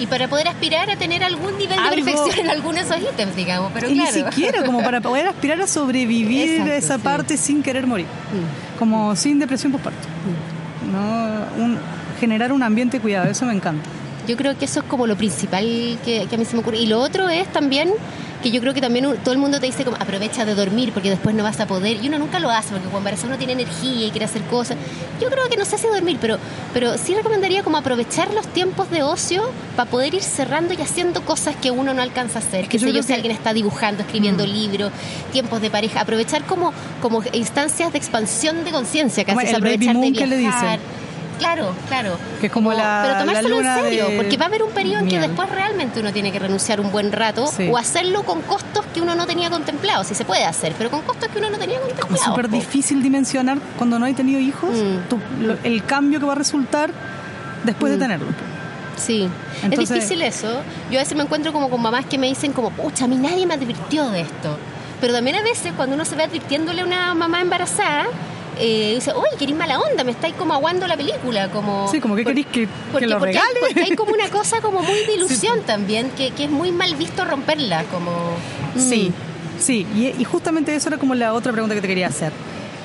y 0.00 0.06
para 0.06 0.28
poder 0.28 0.48
aspirar 0.48 0.88
a 0.90 0.96
tener 0.96 1.24
algún 1.24 1.58
nivel 1.58 1.76
de 1.76 1.90
perfección 1.90 2.46
en 2.46 2.50
algunos 2.50 2.84
esos 2.84 3.00
ítems, 3.00 3.34
digamos. 3.34 3.72
Pero 3.74 3.88
Ni 3.88 4.06
siquiera 4.06 4.64
como 4.64 4.82
para 4.82 5.00
poder 5.00 5.26
aspirar 5.26 5.60
a 5.60 5.66
sobrevivir 5.66 6.68
esa 6.68 6.98
parte 6.98 7.36
sin 7.36 7.62
querer 7.62 7.86
morir, 7.86 8.06
mm. 8.06 8.78
como 8.78 9.16
sin 9.16 9.38
depresión 9.38 9.72
postparto. 9.72 10.06
Mm. 10.08 10.92
No, 10.92 11.64
un, 11.64 11.78
generar 12.18 12.52
un 12.52 12.62
ambiente 12.62 13.00
cuidado, 13.00 13.30
eso 13.30 13.46
me 13.46 13.54
encanta. 13.54 13.88
Yo 14.26 14.36
creo 14.36 14.58
que 14.58 14.66
eso 14.66 14.80
es 14.80 14.86
como 14.86 15.06
lo 15.06 15.16
principal 15.16 15.64
que, 16.04 16.28
a 16.30 16.36
mí 16.36 16.44
se 16.44 16.54
me 16.54 16.60
ocurre. 16.60 16.78
Y 16.78 16.86
lo 16.86 17.00
otro 17.00 17.30
es 17.30 17.50
también 17.50 17.90
que 18.42 18.50
yo 18.50 18.60
creo 18.60 18.74
que 18.74 18.80
también 18.80 19.16
todo 19.24 19.32
el 19.32 19.38
mundo 19.38 19.58
te 19.58 19.66
dice 19.66 19.84
como 19.84 19.96
aprovecha 19.96 20.44
de 20.44 20.54
dormir 20.54 20.92
porque 20.92 21.10
después 21.10 21.34
no 21.34 21.42
vas 21.42 21.58
a 21.60 21.66
poder 21.66 22.02
y 22.02 22.08
uno 22.08 22.18
nunca 22.18 22.38
lo 22.38 22.50
hace 22.50 22.68
porque 22.68 22.84
cuando 22.84 22.98
embarazado 22.98 23.28
uno 23.28 23.38
tiene 23.38 23.54
energía 23.54 24.06
y 24.06 24.10
quiere 24.10 24.26
hacer 24.26 24.42
cosas 24.42 24.76
yo 25.20 25.28
creo 25.28 25.48
que 25.48 25.56
no 25.56 25.64
sé 25.64 25.76
si 25.76 25.88
dormir 25.88 26.18
pero 26.20 26.38
pero 26.72 26.96
sí 26.96 27.14
recomendaría 27.16 27.64
como 27.64 27.78
aprovechar 27.78 28.32
los 28.34 28.46
tiempos 28.46 28.90
de 28.90 29.02
ocio 29.02 29.42
para 29.74 29.90
poder 29.90 30.14
ir 30.14 30.22
cerrando 30.22 30.72
y 30.72 30.80
haciendo 30.80 31.22
cosas 31.22 31.56
que 31.56 31.72
uno 31.72 31.94
no 31.94 32.02
alcanza 32.02 32.38
a 32.38 32.42
hacer 32.42 32.68
que 32.68 32.78
sé 32.78 32.92
yo 32.92 33.02
si 33.02 33.12
alguien 33.12 33.32
está 33.32 33.52
dibujando 33.52 34.02
escribiendo 34.02 34.44
mm. 34.44 34.50
libros 34.50 34.92
tiempos 35.32 35.60
de 35.60 35.70
pareja 35.70 36.02
aprovechar 36.02 36.44
como 36.44 36.72
como 37.02 37.22
instancias 37.32 37.90
de 37.90 37.98
expansión 37.98 38.64
de 38.64 38.70
conciencia 38.70 39.24
casi 39.24 39.48
aprovechar 39.48 39.96
de 39.96 40.10
viajar, 40.10 40.78
le 40.78 40.97
Claro, 41.38 41.74
claro. 41.88 42.18
Que 42.40 42.46
es 42.46 42.52
como, 42.52 42.72
la. 42.72 43.02
Pero 43.04 43.18
tomárselo 43.20 43.60
en 43.60 43.84
serio, 43.84 44.06
porque 44.16 44.36
va 44.36 44.46
a 44.46 44.48
haber 44.48 44.62
un 44.62 44.70
periodo 44.70 45.00
en 45.00 45.08
que 45.08 45.20
después 45.20 45.48
realmente 45.50 46.00
uno 46.00 46.12
tiene 46.12 46.32
que 46.32 46.38
renunciar 46.38 46.80
un 46.80 46.90
buen 46.90 47.12
rato 47.12 47.50
o 47.70 47.78
hacerlo 47.78 48.22
con 48.24 48.42
costos 48.42 48.84
que 48.92 49.00
uno 49.00 49.14
no 49.14 49.26
tenía 49.26 49.50
contemplado. 49.50 50.04
Si 50.04 50.14
se 50.14 50.24
puede 50.24 50.44
hacer, 50.44 50.74
pero 50.76 50.90
con 50.90 51.02
costos 51.02 51.28
que 51.28 51.38
uno 51.38 51.50
no 51.50 51.58
tenía 51.58 51.78
contemplado. 51.80 52.14
Es 52.14 52.22
súper 52.22 52.48
difícil 52.48 53.02
dimensionar 53.02 53.58
cuando 53.76 53.98
no 53.98 54.06
hay 54.06 54.14
tenido 54.14 54.40
hijos 54.40 54.70
mm. 54.70 55.64
el 55.64 55.84
cambio 55.84 56.20
que 56.20 56.26
va 56.26 56.32
a 56.32 56.36
resultar 56.36 56.90
después 57.64 57.90
de 57.90 57.96
mm. 57.96 58.00
tenerlo. 58.00 58.28
Sí, 58.96 59.28
es 59.62 59.78
difícil 59.78 60.22
eso. 60.22 60.60
Yo 60.90 60.98
a 60.98 61.02
veces 61.02 61.16
me 61.16 61.22
encuentro 61.22 61.52
como 61.52 61.70
con 61.70 61.80
mamás 61.80 62.06
que 62.06 62.18
me 62.18 62.26
dicen 62.26 62.52
como, 62.52 62.70
pucha, 62.70 63.04
a 63.04 63.08
mí 63.08 63.16
nadie 63.16 63.46
me 63.46 63.54
advirtió 63.54 64.10
de 64.10 64.22
esto. 64.22 64.58
Pero 65.00 65.14
también 65.14 65.36
a 65.36 65.42
veces 65.42 65.72
cuando 65.76 65.94
uno 65.94 66.04
se 66.04 66.16
ve 66.16 66.24
advirtiéndole 66.24 66.82
a 66.82 66.84
una 66.84 67.14
mamá 67.14 67.40
embarazada, 67.40 68.06
eh, 68.58 68.92
dice, 68.96 69.12
uy, 69.14 69.38
querís 69.38 69.56
mala 69.56 69.78
onda, 69.78 70.04
me 70.04 70.12
estáis 70.12 70.34
como 70.34 70.54
aguando 70.54 70.86
la 70.86 70.96
película. 70.96 71.48
Como, 71.50 71.88
sí, 71.90 72.00
como 72.00 72.16
que 72.16 72.24
queréis 72.24 72.46
que, 72.46 72.68
lo 73.06 73.18
regale. 73.18 73.60
Porque 73.60 73.80
hay, 73.80 73.96
como 73.96 74.12
una 74.12 74.28
cosa 74.28 74.60
como 74.60 74.82
muy 74.82 74.98
de 75.06 75.14
ilusión 75.14 75.62
también, 75.62 76.10
que, 76.16 76.30
que, 76.32 76.44
es 76.44 76.50
muy 76.50 76.72
mal 76.72 76.94
visto 76.96 77.24
romperla. 77.24 77.84
como 77.84 78.10
Sí, 78.76 79.10
mm. 79.10 79.60
sí, 79.60 79.86
y, 80.18 80.24
justamente 80.24 80.74
eso 80.74 80.88
era 80.88 80.98
como 80.98 81.14
la 81.14 81.34
otra 81.34 81.52
pregunta 81.52 81.74
que 81.74 81.80
te 81.80 81.88
quería 81.88 82.08
hacer. 82.08 82.32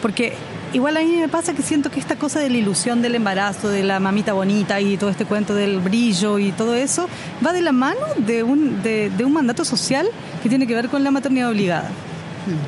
Porque 0.02 0.34
igual 0.74 0.98
a 0.98 1.02
mí 1.02 1.18
me 1.18 1.30
pasa 1.30 1.54
que 1.54 1.62
siento 1.62 1.90
que 1.90 2.00
esta 2.00 2.16
cosa 2.16 2.40
de 2.40 2.50
la 2.50 2.58
ilusión 2.58 3.02
del 3.02 3.16
embarazo, 3.16 3.70
de 3.70 3.84
la 3.84 4.00
mamita 4.00 4.34
bonita 4.34 4.82
y 4.82 4.98
todo 4.98 5.10
este 5.10 5.26
cuento 5.26 5.56
del 5.56 5.80
brillo 5.80 6.40
y 6.40 6.52
todo 6.52 6.76
eso, 6.76 7.08
va 7.46 7.54
de 7.54 7.62
la 7.62 7.72
mano 7.72 8.02
de 8.18 8.44
un, 8.44 8.82
de, 8.84 9.10
de 9.10 9.26
un 9.26 9.34
mandato 9.34 9.66
social 9.66 10.08
que 10.42 10.50
tiene 10.50 10.68
que 10.68 10.76
ver 10.76 10.90
con 10.90 11.04
la 11.04 11.12
maternidad 11.12 11.50
obligada. 11.50 11.90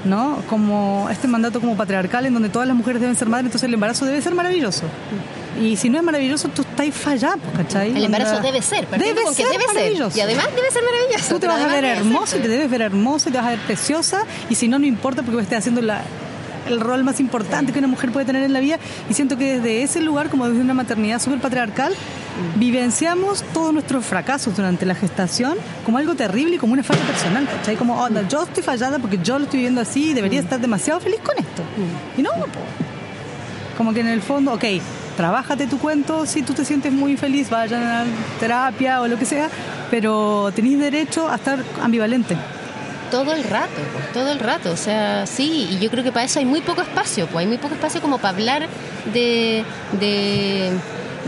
¿No? 0.05 0.37
Como 0.49 1.07
este 1.11 1.27
mandato 1.27 1.59
como 1.59 1.75
patriarcal 1.75 2.25
en 2.25 2.33
donde 2.33 2.49
todas 2.49 2.67
las 2.67 2.77
mujeres 2.77 3.01
deben 3.01 3.15
ser 3.15 3.29
madres, 3.29 3.45
entonces 3.47 3.67
el 3.67 3.73
embarazo 3.73 4.05
debe 4.05 4.21
ser 4.21 4.33
maravilloso. 4.35 4.83
Y 5.61 5.77
si 5.77 5.89
no 5.89 5.97
es 5.97 6.03
maravilloso, 6.03 6.49
tú 6.49 6.63
estás 6.63 6.87
fallado, 6.93 7.39
¿cachai? 7.55 7.95
El 7.95 8.03
embarazo 8.03 8.35
Onda- 8.37 8.41
debe 8.51 8.61
ser, 8.61 8.87
Debe 8.89 9.23
con 9.23 9.33
que 9.33 9.43
ser 9.43 9.51
debe 9.53 9.67
maravilloso. 9.67 10.11
ser. 10.11 10.17
Y 10.19 10.21
además 10.21 10.47
debe 10.55 10.69
ser 10.71 10.83
maravilloso. 10.83 11.33
Tú 11.33 11.39
te 11.39 11.47
vas 11.47 11.61
a 11.61 11.67
ver 11.67 11.85
hermosa 11.85 12.35
y 12.35 12.39
ser. 12.39 12.41
te 12.41 12.47
debes 12.49 12.69
ver 12.69 12.81
hermosa 12.81 13.29
y 13.29 13.31
te 13.31 13.37
vas 13.37 13.47
a 13.47 13.49
ver 13.51 13.59
preciosa 13.59 14.23
y 14.49 14.55
si 14.55 14.67
no, 14.67 14.79
no 14.79 14.85
importa 14.85 15.23
porque 15.23 15.41
estés 15.41 15.59
haciendo 15.59 15.81
la, 15.81 16.01
el 16.67 16.79
rol 16.81 17.03
más 17.05 17.19
importante 17.21 17.71
que 17.71 17.79
una 17.79 17.87
mujer 17.87 18.11
puede 18.11 18.25
tener 18.25 18.43
en 18.43 18.51
la 18.51 18.59
vida 18.59 18.79
y 19.09 19.13
siento 19.13 19.37
que 19.37 19.55
desde 19.59 19.83
ese 19.83 20.01
lugar, 20.01 20.29
como 20.29 20.47
desde 20.49 20.59
una 20.61 20.73
maternidad 20.73 21.21
súper 21.21 21.39
patriarcal, 21.39 21.93
vivenciamos 22.55 23.43
todos 23.53 23.73
nuestros 23.73 24.05
fracasos 24.05 24.55
durante 24.55 24.85
la 24.85 24.95
gestación 24.95 25.57
como 25.85 25.97
algo 25.97 26.15
terrible 26.15 26.55
y 26.55 26.57
como 26.57 26.73
una 26.73 26.83
falta 26.83 27.03
personal, 27.05 27.47
¿cachai? 27.47 27.75
Como, 27.75 28.01
onda, 28.01 28.27
yo 28.27 28.43
estoy 28.43 28.63
fallada 28.63 28.99
porque 28.99 29.19
yo 29.23 29.37
lo 29.37 29.45
estoy 29.45 29.59
viviendo 29.59 29.81
así 29.81 30.11
y 30.11 30.13
debería 30.13 30.39
estar 30.39 30.59
demasiado 30.59 30.99
feliz 30.99 31.19
con 31.21 31.37
esto. 31.37 31.63
Y 32.17 32.21
no. 32.21 32.31
Como 33.77 33.93
que 33.93 33.99
en 33.99 34.07
el 34.07 34.21
fondo, 34.21 34.53
ok, 34.53 34.63
trabájate 35.15 35.67
tu 35.67 35.79
cuento 35.79 36.25
si 36.25 36.43
tú 36.43 36.53
te 36.53 36.65
sientes 36.65 36.91
muy 36.91 37.17
feliz, 37.17 37.49
vayan 37.49 37.83
a 37.83 38.05
terapia 38.39 39.01
o 39.01 39.07
lo 39.07 39.17
que 39.17 39.25
sea, 39.25 39.49
pero 39.89 40.51
tenéis 40.55 40.79
derecho 40.79 41.29
a 41.29 41.35
estar 41.35 41.59
ambivalente. 41.81 42.35
Todo 43.11 43.33
el 43.33 43.43
rato, 43.43 43.81
pues, 43.93 44.11
todo 44.13 44.31
el 44.31 44.39
rato. 44.39 44.71
O 44.71 44.77
sea, 44.77 45.25
sí, 45.25 45.67
y 45.71 45.79
yo 45.79 45.89
creo 45.89 46.03
que 46.03 46.11
para 46.11 46.25
eso 46.25 46.39
hay 46.39 46.45
muy 46.45 46.61
poco 46.61 46.81
espacio, 46.81 47.27
pues 47.27 47.43
hay 47.43 47.47
muy 47.47 47.57
poco 47.57 47.75
espacio 47.75 48.01
como 48.01 48.17
para 48.17 48.29
hablar 48.29 48.67
de, 49.13 49.63
de, 49.99 50.71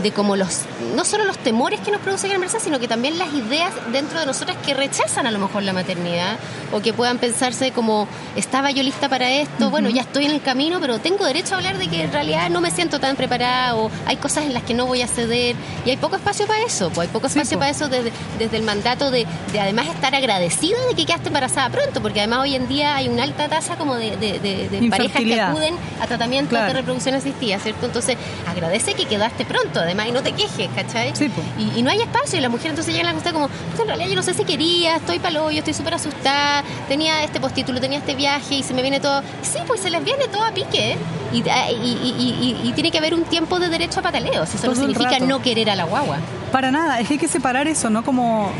de 0.02 0.12
como 0.12 0.36
los, 0.36 0.60
no 0.94 1.04
solo 1.04 1.24
los 1.24 1.38
temores 1.38 1.80
que 1.80 1.90
nos 1.90 2.00
producen 2.00 2.30
el 2.30 2.36
embarazo, 2.36 2.60
sino 2.60 2.78
que 2.78 2.86
también 2.88 3.18
las 3.18 3.32
ideas 3.34 3.72
dentro 3.92 4.20
de 4.20 4.26
nosotras 4.26 4.56
que 4.64 4.74
rechazan 4.74 5.26
a 5.26 5.30
lo 5.30 5.38
mejor 5.38 5.62
la 5.64 5.72
maternidad 5.72 6.38
o 6.72 6.80
que 6.80 6.92
puedan 6.92 7.18
pensarse 7.18 7.72
como, 7.72 8.06
estaba 8.36 8.70
yo 8.70 8.82
lista 8.82 9.08
para 9.08 9.30
esto, 9.30 9.70
bueno, 9.70 9.88
ya 9.90 10.02
estoy 10.02 10.26
en 10.26 10.32
el 10.32 10.42
camino, 10.42 10.78
pero 10.80 10.98
tengo 10.98 11.24
derecho 11.24 11.54
a 11.54 11.58
hablar 11.58 11.78
de 11.78 11.88
que 11.88 12.02
en 12.02 12.12
realidad 12.12 12.48
no 12.50 12.60
me 12.60 12.70
siento 12.70 13.00
tan 13.00 13.16
preparada 13.16 13.74
o 13.76 13.90
hay 14.06 14.16
cosas 14.16 14.44
en 14.44 14.54
las 14.54 14.62
que 14.62 14.74
no 14.74 14.86
voy 14.86 15.02
a 15.02 15.06
ceder 15.08 15.56
y 15.84 15.90
hay 15.90 15.96
poco 15.96 16.16
espacio 16.16 16.46
para 16.46 16.62
eso, 16.64 16.90
pues 16.90 17.08
hay 17.08 17.12
poco 17.12 17.28
Sí, 17.28 17.38
espacio 17.38 17.56
po. 17.56 17.60
para 17.60 17.70
eso 17.70 17.88
desde, 17.88 18.12
desde 18.38 18.56
el 18.56 18.62
mandato 18.62 19.10
de, 19.10 19.26
de 19.52 19.60
además 19.60 19.86
estar 19.88 20.14
agradecida 20.14 20.76
de 20.88 20.94
que 20.94 21.06
quedaste 21.06 21.28
embarazada 21.28 21.68
pronto, 21.70 22.00
porque 22.02 22.20
además 22.20 22.40
hoy 22.42 22.54
en 22.54 22.68
día 22.68 22.94
hay 22.96 23.08
una 23.08 23.24
alta 23.24 23.48
tasa 23.48 23.76
como 23.76 23.94
de, 23.96 24.16
de- 24.16 24.88
parejas 24.90 25.22
que 25.22 25.40
acuden 25.40 25.74
a 26.00 26.06
tratamientos 26.06 26.50
Claro. 26.50 26.66
de 26.68 26.72
reproducción 26.74 27.14
asistida, 27.14 27.58
¿cierto? 27.58 27.86
Entonces 27.86 28.16
agradece 28.46 28.94
que 28.94 29.04
quedaste 29.06 29.44
pronto, 29.44 29.80
además, 29.88 30.06
y 30.08 30.12
no 30.12 30.22
te 30.22 30.32
quejes, 30.32 30.68
¿cachai? 30.74 31.14
Sí, 31.14 31.28
po. 31.28 31.42
y, 31.58 31.78
y 31.78 31.82
no 31.82 31.90
hay 31.90 32.00
espacio, 32.00 32.38
y 32.38 32.42
la 32.42 32.48
mujer 32.48 32.70
entonces 32.70 32.94
llega 32.94 33.08
a 33.08 33.12
la 33.12 33.14
consulta 33.14 33.32
como, 33.32 33.48
"Puta, 33.48 33.82
en 33.82 33.88
realidad 33.88 34.08
yo 34.10 34.16
no 34.16 34.22
sé 34.22 34.34
si 34.34 34.44
quería, 34.44 34.96
estoy 34.96 35.18
palo, 35.18 35.50
yo 35.50 35.58
estoy 35.58 35.74
súper 35.74 35.94
asustada, 35.94 36.62
tenía 36.88 37.24
este 37.24 37.40
postítulo, 37.40 37.80
tenía 37.80 37.98
este 37.98 38.14
viaje 38.14 38.56
y 38.56 38.62
se 38.62 38.74
me 38.74 38.82
viene 38.82 39.00
todo. 39.00 39.22
Sí, 39.42 39.58
pues 39.66 39.80
se 39.80 39.90
les 39.90 40.04
viene 40.04 40.28
todo 40.28 40.44
a 40.44 40.52
pique, 40.52 40.92
¿eh? 40.92 40.98
y, 41.32 41.38
y, 41.38 42.60
y- 42.64 42.72
tiene 42.72 42.90
que 42.90 42.98
haber 42.98 43.14
un 43.14 43.24
tiempo 43.24 43.58
de 43.58 43.68
derecho 43.68 44.00
a 44.00 44.02
pataleo, 44.02 44.46
si 44.46 44.56
eso 44.56 44.68
no 44.68 44.74
significa 44.74 45.18
no 45.18 45.42
querer 45.42 45.68
a 45.70 45.74
la 45.76 45.84
guagua. 45.84 46.18
Para 46.52 46.70
nada, 46.70 47.00
es 47.00 47.08
que 47.08 47.14
hay 47.14 47.18
que 47.18 47.28
separar 47.28 47.66
eso, 47.68 47.90
¿no? 47.90 48.02
Como, 48.04 48.50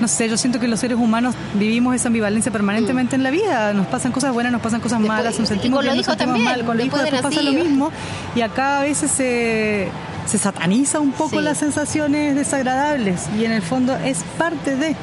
no 0.00 0.08
sé, 0.08 0.28
yo 0.28 0.36
siento 0.36 0.58
que 0.60 0.68
los 0.68 0.80
seres 0.80 0.98
humanos 0.98 1.34
vivimos 1.54 1.94
esa 1.94 2.08
ambivalencia 2.08 2.50
permanentemente 2.52 3.16
en 3.16 3.22
la 3.22 3.30
vida. 3.30 3.72
Nos 3.72 3.86
pasan 3.86 4.12
cosas 4.12 4.32
buenas, 4.34 4.52
nos 4.52 4.60
pasan 4.60 4.80
cosas 4.80 4.98
Después- 4.98 5.16
malas, 5.18 5.38
nos 5.38 5.48
sentimos 5.48 5.82
bien, 5.82 5.96
nos 5.96 6.04
sentimos 6.04 6.34
también, 6.34 6.44
mal. 6.50 6.64
Con 6.66 6.76
los 6.76 6.86
hijos 6.86 7.00
después 7.00 7.22
de 7.22 7.28
después 7.30 7.34
pasa 7.36 7.50
lo 7.58 7.64
mismo. 7.64 7.90
Y 8.34 8.40
acá 8.42 8.80
a 8.80 8.82
veces 8.82 9.10
se, 9.10 9.88
se 10.26 10.38
sataniza 10.38 11.00
un 11.00 11.12
poco 11.12 11.38
Sí. 11.38 11.42
las 11.42 11.58
sensaciones 11.58 12.34
desagradables. 12.36 13.22
Y 13.38 13.44
en 13.44 13.52
el 13.52 13.62
fondo 13.62 13.94
es 13.96 14.18
parte 14.38 14.76
de... 14.76 14.96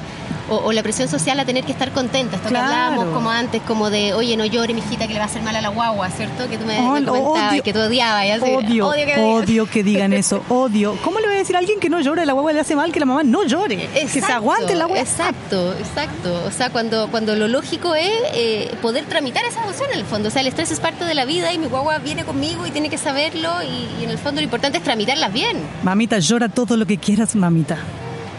O, 0.51 0.57
o 0.65 0.71
la 0.73 0.83
presión 0.83 1.07
social 1.07 1.39
a 1.39 1.45
tener 1.45 1.63
que 1.63 1.71
estar 1.71 1.91
contenta. 1.93 2.35
Esto 2.35 2.49
Claro. 2.49 2.67
que 2.67 2.73
hablábamos 2.73 3.13
como 3.15 3.29
antes, 3.31 3.61
como 3.63 3.89
de, 3.89 4.13
oye, 4.13 4.35
no 4.35 4.45
llore, 4.45 4.73
mijita, 4.73 5.07
que 5.07 5.13
le 5.13 5.19
va 5.19 5.25
a 5.25 5.27
hacer 5.29 5.41
mal 5.41 5.55
a 5.55 5.61
la 5.61 5.69
guagua, 5.69 6.09
¿cierto? 6.09 6.49
Que 6.49 6.57
tú 6.57 6.65
me, 6.65 6.77
Oh, 6.79 6.91
me 6.99 7.05
comentabas, 7.05 7.51
odio. 7.53 7.63
que 7.63 7.71
tú 7.73 7.79
odiabas. 7.79 8.25
y 8.25 8.29
así, 8.31 8.43
Odio, 8.43 8.87
odio 8.87 9.05
que 9.05 9.15
odio 9.19 9.65
que 9.65 9.81
digan 9.83 10.11
eso, 10.13 10.43
odio. 10.49 10.97
¿Cómo 11.03 11.19
le 11.21 11.27
voy 11.27 11.35
a 11.35 11.39
decir 11.39 11.55
a 11.55 11.59
alguien 11.59 11.79
que 11.79 11.89
no 11.89 12.01
llora, 12.01 12.25
la 12.25 12.33
guagua 12.33 12.51
le 12.51 12.59
hace 12.59 12.75
mal, 12.75 12.91
que 12.91 12.99
la 12.99 13.05
mamá 13.05 13.23
no 13.23 13.45
llore? 13.45 13.87
que 13.93 14.07
se 14.09 14.31
aguante 14.31 14.75
la 14.75 14.85
guagua. 14.85 15.01
Exacto, 15.01 15.73
exacto. 15.79 16.43
O 16.45 16.51
sea, 16.51 16.69
cuando, 16.69 17.07
cuando 17.09 17.33
lo 17.37 17.47
lógico 17.47 17.95
es 17.95 18.11
eh, 18.33 18.75
poder 18.81 19.05
tramitar 19.05 19.45
esa 19.45 19.63
emoción 19.63 19.89
en 19.93 19.99
el 19.99 20.05
fondo. 20.05 20.27
O 20.27 20.31
sea, 20.31 20.41
el 20.41 20.47
estrés 20.47 20.69
es 20.71 20.81
parte 20.81 21.05
de 21.05 21.13
la 21.13 21.23
vida 21.23 21.53
y 21.53 21.57
mi 21.59 21.67
guagua 21.67 21.97
viene 21.99 22.25
conmigo 22.25 22.67
y 22.67 22.71
tiene 22.71 22.89
que 22.89 22.97
saberlo 22.97 23.49
y, 23.63 24.01
y 24.01 24.03
en 24.03 24.09
el 24.09 24.17
fondo 24.17 24.41
lo 24.41 24.45
importante 24.45 24.79
es 24.79 24.83
tramitarlas 24.83 25.31
bien. 25.31 25.55
Mamita, 25.83 26.19
llora 26.19 26.49
todo 26.49 26.75
lo 26.75 26.85
que 26.85 26.97
quieras, 26.97 27.35
mamita. 27.35 27.77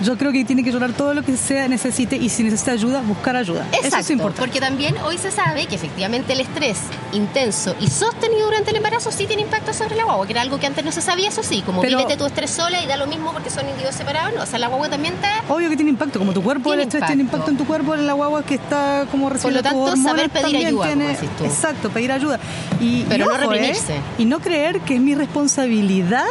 Yo 0.03 0.17
creo 0.19 0.33
que 0.33 0.45
tiene 0.45 0.65
que 0.65 0.73
llorar 0.73 0.93
todo 0.93 1.15
lo 1.15 1.23
que 1.23 1.37
sea 1.37 1.69
necesite 1.69 2.17
y 2.17 2.29
si 2.29 2.43
necesita 2.43 2.73
ayuda, 2.73 3.01
buscar 3.03 3.37
ayuda. 3.37 3.67
Eso 3.73 3.83
Exacto, 3.85 3.99
es 3.99 4.11
importante. 4.11 4.41
porque 4.41 4.61
también 4.61 4.97
hoy 4.99 5.17
se 5.19 5.31
sabe 5.31 5.67
que 5.67 5.75
efectivamente 5.77 6.33
el 6.33 6.41
estrés 6.41 6.79
intenso 7.13 7.75
y 7.81 7.89
sostenido 7.89 8.47
durante 8.47 8.71
el 8.71 8.77
embarazo 8.77 9.11
sí 9.13 9.27
tiene 9.27 9.43
impacto 9.43 9.73
sobre 9.73 9.95
la 9.97 10.05
guagua, 10.05 10.27
que 10.27 10.33
era 10.33 10.43
algo 10.43 10.59
que 10.59 10.67
antes 10.67 10.85
no 10.85 10.93
se 10.93 11.01
sabía, 11.03 11.29
eso 11.29 11.43
sí, 11.43 11.63
como 11.65 11.83
Pero- 11.83 11.99
vívete 11.99 12.17
tu 12.17 12.27
estrés 12.27 12.51
sola 12.51 12.83
y 12.83 12.87
da 12.87 12.97
lo 12.97 13.07
mismo 13.07 13.33
porque 13.33 13.51
son 13.51 13.65
individuos 13.67 13.95
separados, 13.95 14.33
no, 14.35 14.43
o 14.43 14.47
sea, 14.47 14.59
la 14.59 14.69
guagua 14.69 14.89
también 14.89 15.15
está... 15.15 15.29
Obvio 15.49 15.69
que 15.69 15.77
tiene 15.77 15.91
impacto, 15.91 16.19
como 16.19 16.33
tu 16.33 16.43
cuerpo, 16.43 16.73
el 16.75 16.81
estrés 16.81 17.05
tiene 17.07 17.23
impacto. 17.23 17.51
en 17.51 17.57
tu 17.57 17.65
cuerpo, 17.67 17.95
en 17.95 18.07
la 18.07 18.13
guagua 18.15 18.43
que 18.45 18.55
está 18.55 19.07
como 19.11 19.29
recibiendo 19.31 19.63
tanto, 19.63 19.79
tus 19.79 19.91
hormonas, 19.93 20.11
saber 20.11 20.31
pedir 20.31 20.57
ayuda, 20.67 20.71
como 20.71 20.83
tiene- 20.85 21.09
decís 21.09 21.29
tú. 21.39 21.45
Exacto, 21.45 21.91
pedir 21.91 22.13
ayuda. 22.13 22.41
Y, 22.81 23.03
Pero 23.09 23.25
y 23.25 23.29
no 23.29 23.35
ojo, 23.35 23.37
¿eh? 23.37 23.47
reprimirse. 23.47 23.95
Y 24.19 24.25
no 24.25 24.41
creer 24.41 24.81
que 24.81 24.95
es 24.97 25.01
mi 25.01 25.15
responsabilidad 25.15 26.25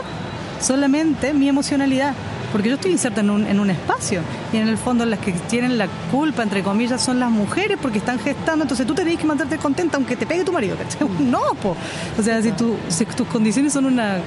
solamente 0.60 1.34
mi 1.34 1.48
emocionalidad. 1.50 2.14
Porque 2.52 2.70
yo 2.70 2.76
estoy 2.76 2.92
inserta 2.92 3.22
en 3.22 3.30
un, 3.30 3.46
en 3.48 3.60
un 3.60 3.70
espacio 3.70 4.22
y 4.52 4.58
en 4.58 4.68
el 4.68 4.78
fondo 4.78 5.06
las 5.06 5.20
que 5.20 5.32
tienen 5.32 5.78
la 5.78 5.88
culpa, 6.12 6.44
entre 6.44 6.64
comillas, 6.64 7.02
son 7.02 7.20
las 7.20 7.32
mujeres 7.32 7.78
porque 7.82 8.00
están 8.00 8.20
gestando. 8.20 8.64
Entonces 8.64 8.86
tú 8.86 8.94
tenés 8.94 9.18
que 9.18 9.26
mantenerte 9.26 9.58
contenta 9.58 9.98
aunque 9.98 10.16
te 10.16 10.26
pegue 10.26 10.44
tu 10.44 10.52
marido. 10.52 10.76
¿cachai? 10.78 11.08
Mm. 11.08 11.30
No, 11.32 11.40
po. 11.62 11.76
O 12.20 12.22
sea, 12.22 12.42
si, 12.42 12.52
tú, 12.52 12.76
si 12.90 13.06
tus 13.06 13.28
condiciones 13.28 13.74
son 13.74 13.86
una 13.86 14.18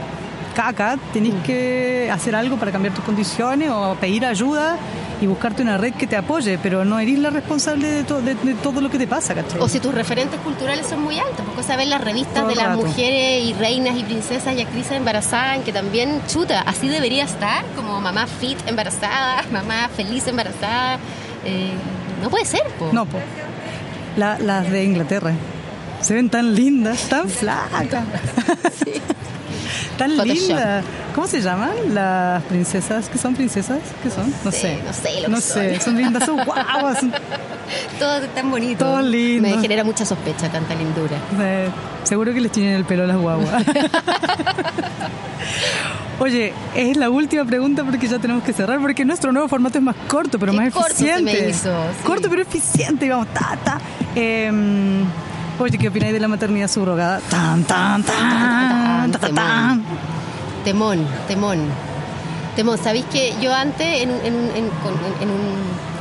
caca, 0.54 0.96
tenés 1.12 1.34
Mm. 1.34 1.42
que 1.42 2.10
hacer 2.12 2.34
algo 2.34 2.56
para 2.56 2.70
cambiar 2.70 2.94
tus 2.94 3.04
condiciones 3.04 3.70
o 3.70 3.96
pedir 4.00 4.24
ayuda 4.24 4.76
y 5.20 5.27
buscarte 5.27 5.62
una 5.62 5.79
red 5.79 5.94
que 5.94 6.07
te 6.07 6.16
apoye, 6.16 6.59
pero 6.62 6.85
no 6.85 6.98
eres 6.98 7.18
la 7.18 7.31
responsable 7.31 7.88
de, 7.88 8.05
to- 8.05 8.20
de- 8.20 8.35
de 8.35 8.55
todo 8.55 8.81
lo 8.81 8.90
que 8.90 8.98
te 8.98 9.07
pasa, 9.07 9.35
¿cachai? 9.35 9.61
O 9.61 9.68
si 9.68 9.79
tus 9.81 9.94
referentes 9.94 10.38
culturales 10.40 10.87
son 10.87 11.03
muy 11.03 11.18
altos, 11.18 11.44
porque 11.46 11.62
sabes 11.62 11.87
las 11.88 12.00
revistas 12.00 12.35
Todo 12.35 12.48
de 12.48 12.55
las 12.57 12.66
rato. 12.66 12.85
mujeres 12.87 13.44
y 13.44 13.53
reinas 13.55 13.96
y 13.96 14.03
princesas 14.03 14.55
y 14.57 14.61
actrices 14.62 14.92
embarazadas, 14.92 15.57
en 15.57 15.62
que 15.62 15.72
también, 15.72 16.20
chuta, 16.27 16.61
así 16.62 16.88
debería 16.88 17.24
estar, 17.24 17.64
como 17.77 18.00
mamá 18.00 18.27
fit 18.27 18.59
embarazada, 18.66 19.42
mamá 19.53 19.88
feliz 19.96 20.27
embarazada. 20.27 20.98
Eh, 21.44 21.70
no 22.22 22.29
puede 22.31 22.44
ser, 22.44 22.62
po. 22.79 22.90
No, 22.92 23.07
po. 23.07 23.18
La- 24.16 24.38
las 24.38 24.70
de 24.70 24.85
Inglaterra. 24.85 25.33
Se 26.00 26.12
ven 26.12 26.29
tan 26.29 26.55
lindas, 26.55 27.09
tan 27.09 27.29
flacas. 27.31 28.05
tan 29.96 30.11
Photoshop. 30.12 30.35
lindas. 30.48 30.85
¿Cómo 31.14 31.26
se 31.26 31.40
llaman 31.40 31.70
las 31.92 32.42
princesas? 32.44 33.09
¿Qué 33.09 33.18
son 33.18 33.35
princesas? 33.35 33.78
¿Qué 34.02 34.11
son? 34.11 34.33
No 34.44 34.50
sé, 34.50 34.59
sé. 34.61 34.80
no 34.85 34.92
sé 34.92 35.20
lo 35.22 35.28
No 35.28 35.37
que 35.37 35.40
sé, 35.42 35.74
son. 35.76 35.85
son 35.85 35.96
lindas, 35.96 36.24
son 36.26 36.37
guaguas. 36.44 36.98
son- 37.00 37.12
Todo 37.98 38.20
tan 38.35 38.50
bonito. 38.50 38.85
Todo 38.85 39.00
lindo. 39.02 39.48
Me 39.48 39.59
genera 39.61 39.85
mucha 39.85 40.04
sospecha 40.04 40.48
tanta 40.50 40.74
lindura. 40.74 41.16
Eh, 41.40 41.68
seguro 42.04 42.33
que 42.35 42.40
les 42.40 42.52
tienen 42.52 42.74
el 42.74 42.85
pelo 42.85 43.04
a 43.04 43.07
las 43.07 43.16
guaguas. 43.16 43.64
Oye, 46.20 46.52
es 46.76 46.96
la 46.96 47.11
última 47.11 47.44
pregunta 47.44 47.83
porque 47.85 48.07
ya 48.07 48.18
tenemos 48.18 48.44
que 48.44 48.52
cerrar, 48.52 48.78
porque 48.80 49.04
nuestro 49.04 49.33
nuevo 49.33 49.48
formato 49.48 49.78
es 49.78 49.85
más 49.85 49.96
corto, 50.09 50.38
pero 50.38 50.52
Qué 50.52 50.59
más 50.59 50.72
corto 50.72 50.94
se 50.94 51.07
eficiente. 51.11 51.42
me 51.42 51.48
hizo, 51.50 51.70
sí. 51.98 52.04
Corto 52.04 52.30
pero 52.30 52.42
eficiente, 52.42 53.09
vamos, 53.09 53.26
ta, 53.35 53.59
ta. 53.64 53.80
Eh, 54.14 55.02
oye, 55.58 55.78
¿qué 55.78 55.88
opináis 55.88 56.12
de 56.12 56.20
la 56.20 56.28
maternidad 56.28 56.68
subrogada? 56.68 57.20
Tan, 57.30 57.64
tan, 57.64 58.02
tan, 58.02 59.10
ta, 59.12 59.18
ta, 59.18 59.28
tan. 59.30 59.82
Temón, 60.64 61.06
temón. 61.28 61.58
Temón, 62.56 62.78
¿sabéis 62.78 63.04
que 63.06 63.34
yo 63.40 63.52
antes 63.54 64.02
en, 64.02 64.10
en, 64.10 64.34
en- 64.54 64.70
en 65.20 65.28
un 65.30 65.93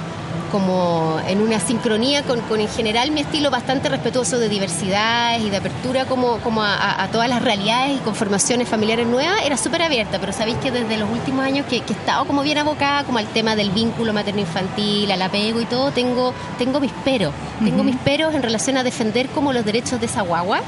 como 0.53 1.19
en 1.27 1.41
una 1.41 1.59
sincronía 1.59 2.21
con, 2.21 2.39
con 2.41 2.61
en 2.61 2.69
general 2.69 3.09
mi 3.09 3.21
estilo 3.21 3.49
bastante 3.49 3.89
respetuoso 3.89 4.37
de 4.37 4.49
diversidades 4.49 5.41
y 5.41 5.49
de 5.49 5.57
apertura 5.57 6.05
como, 6.05 6.37
como 6.41 6.61
a, 6.61 7.09
todas 7.11 7.27
las 7.27 7.41
realidades 7.41 7.97
y 7.97 7.99
conformaciones 8.01 8.69
familiares 8.69 9.07
nuevas, 9.07 9.41
era 9.43 9.57
súper 9.57 9.81
abierta, 9.81 10.19
pero 10.19 10.31
sabéis 10.31 10.57
que 10.57 10.69
desde 10.69 10.95
los 10.97 11.09
últimos 11.09 11.43
años 11.43 11.65
que, 11.65 11.81
que 11.81 11.93
he 11.93 11.95
estado 11.95 12.25
como 12.25 12.43
bien 12.43 12.59
abocada 12.59 13.03
como 13.03 13.17
al 13.17 13.25
tema 13.29 13.55
del 13.55 13.71
vínculo 13.71 14.13
materno-infantil, 14.13 15.11
al 15.11 15.23
apego 15.23 15.59
y 15.59 15.65
todo, 15.65 15.89
tengo, 15.89 16.35
tengo 16.59 16.79
mis 16.79 16.91
peros, 16.91 17.33
tengo 17.63 17.83
mis 17.83 17.97
peros 17.97 18.35
en 18.35 18.43
relación 18.43 18.77
a 18.77 18.83
defender 18.83 19.29
como 19.29 19.53
los 19.53 19.65
derechos 19.65 19.99
de 19.99 20.05
esa 20.05 20.21
guagua. 20.21 20.61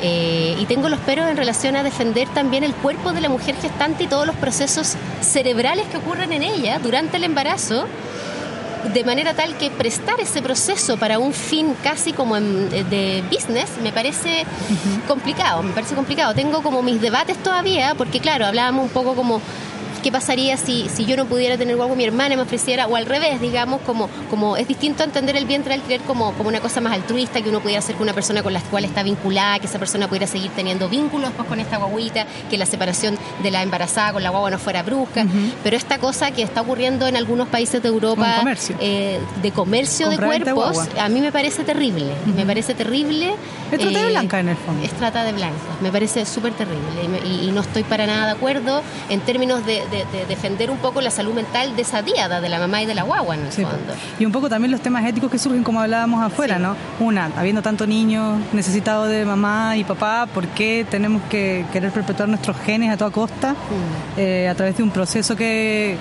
Eh, 0.00 0.56
y 0.60 0.64
tengo 0.66 0.88
los 0.88 1.00
peros 1.00 1.28
en 1.28 1.36
relación 1.36 1.74
a 1.74 1.82
defender 1.82 2.28
también 2.28 2.62
el 2.62 2.72
cuerpo 2.72 3.12
de 3.12 3.20
la 3.20 3.28
mujer 3.28 3.56
gestante 3.56 4.04
y 4.04 4.06
todos 4.06 4.28
los 4.28 4.36
procesos 4.36 4.94
cerebrales 5.20 5.88
que 5.88 5.96
ocurren 5.96 6.32
en 6.32 6.44
ella 6.44 6.78
durante 6.78 7.16
el 7.16 7.24
embarazo, 7.24 7.86
de 8.94 9.04
manera 9.04 9.34
tal 9.34 9.56
que 9.56 9.70
prestar 9.70 10.18
ese 10.20 10.40
proceso 10.42 10.96
para 10.96 11.18
un 11.18 11.32
fin 11.32 11.74
casi 11.82 12.12
como 12.12 12.36
en- 12.36 12.68
eh, 12.72 12.84
de 12.84 13.22
business 13.30 13.68
me 13.82 13.92
parece 13.92 14.44
complicado, 15.06 15.62
me 15.62 15.72
parece 15.72 15.94
complicado. 15.94 16.34
Tengo 16.34 16.62
como 16.62 16.82
mis 16.82 17.00
debates 17.00 17.36
todavía, 17.42 17.94
porque 17.96 18.20
claro, 18.20 18.46
hablábamos 18.46 18.84
un 18.84 18.90
poco 18.90 19.14
como 19.14 19.40
qué 19.98 20.12
pasaría 20.12 20.56
si, 20.56 20.88
si 20.88 21.04
yo 21.04 21.16
no 21.16 21.26
pudiera 21.26 21.56
tener 21.56 21.76
guagua, 21.76 21.96
mi 21.96 22.04
hermana 22.04 22.36
me 22.36 22.42
ofreciera, 22.42 22.86
o 22.86 22.96
al 22.96 23.06
revés, 23.06 23.40
digamos, 23.40 23.80
como, 23.82 24.08
como 24.30 24.56
es 24.56 24.68
distinto 24.68 25.04
entender 25.04 25.36
el 25.36 25.46
vientre 25.46 25.74
de 25.74 25.80
alquiler 25.80 26.00
como, 26.02 26.32
como 26.32 26.48
una 26.48 26.60
cosa 26.60 26.80
más 26.80 26.92
altruista, 26.92 27.40
que 27.42 27.48
uno 27.48 27.60
pudiera 27.60 27.80
hacer 27.80 27.96
con 27.96 28.04
una 28.04 28.12
persona 28.12 28.42
con 28.42 28.52
la 28.52 28.60
cual 28.60 28.84
está 28.84 29.02
vinculada, 29.02 29.58
que 29.58 29.66
esa 29.66 29.78
persona 29.78 30.08
pudiera 30.08 30.26
seguir 30.26 30.50
teniendo 30.52 30.88
vínculos 30.88 31.30
pues, 31.36 31.48
con 31.48 31.60
esta 31.60 31.78
guaguita, 31.78 32.26
que 32.50 32.58
la 32.58 32.66
separación 32.66 33.18
de 33.42 33.50
la 33.50 33.62
embarazada 33.62 34.12
con 34.12 34.22
la 34.22 34.30
guagua 34.30 34.50
no 34.50 34.58
fuera 34.58 34.82
brusca, 34.82 35.26
pero 35.62 35.76
esta 35.76 35.98
cosa 35.98 36.30
que 36.30 36.42
está 36.42 36.60
ocurriendo 36.60 37.06
en 37.06 37.16
algunos 37.16 37.48
países 37.48 37.82
de 37.82 37.88
Europa 37.88 38.44
eh, 38.80 39.20
de 39.42 39.50
comercio 39.52 40.08
de 40.08 40.18
cuerpos, 40.18 40.88
a 40.98 41.08
mí 41.08 41.20
me 41.20 41.32
parece 41.32 41.64
terrible, 41.64 42.12
me 42.36 42.46
parece 42.46 42.74
terrible. 42.74 43.34
Es 43.70 43.78
trata 43.78 43.98
de 44.00 44.06
eh, 44.06 44.10
blanca 44.10 44.40
en 44.40 44.48
el 44.48 44.56
fondo. 44.56 44.84
Es 44.84 44.92
trata 44.92 45.24
de 45.24 45.32
blanca, 45.32 45.56
me 45.80 45.90
parece 45.90 46.24
súper 46.24 46.52
terrible 46.52 46.78
y, 47.24 47.48
no 47.48 47.62
estoy 47.62 47.82
para 47.82 48.06
nada 48.06 48.26
de 48.26 48.32
acuerdo 48.32 48.82
en 49.08 49.20
términos 49.20 49.64
de, 49.64 49.82
defender 50.28 50.70
un 50.70 50.78
poco 50.78 51.00
la 51.00 51.10
salud 51.10 51.34
mental 51.34 51.74
de 51.76 51.82
esa 51.82 52.02
diada, 52.02 52.40
de 52.40 52.48
la 52.48 52.58
mamá 52.58 52.82
y 52.82 52.86
de 52.86 52.94
la 52.94 53.02
guagua 53.02 53.34
en 53.34 53.46
el 53.46 53.52
fondo. 53.52 53.94
Y 54.18 54.24
un 54.24 54.32
poco 54.32 54.48
también 54.48 54.70
los 54.70 54.80
temas 54.80 55.04
éticos 55.04 55.30
que 55.30 55.38
surgen 55.38 55.62
como 55.62 55.80
hablábamos 55.80 56.22
afuera, 56.22 56.58
¿no? 56.58 56.76
Una, 57.00 57.30
habiendo 57.36 57.62
tanto 57.62 57.86
niños 57.86 58.38
necesitados 58.52 59.08
de 59.08 59.24
mamá 59.24 59.76
y 59.76 59.84
papá, 59.84 60.26
¿por 60.32 60.46
qué 60.48 60.86
tenemos 60.88 61.22
que 61.30 61.64
querer 61.72 61.90
perpetuar 61.92 62.28
nuestros 62.28 62.56
genes 62.58 62.92
a 62.92 62.96
toda 62.96 63.10
costa 63.10 63.52
mm. 63.52 64.18
eh, 64.18 64.48
a 64.48 64.54
través 64.54 64.76
de 64.76 64.82
un 64.82 64.90
proceso 64.90 65.36
que, 65.36 65.96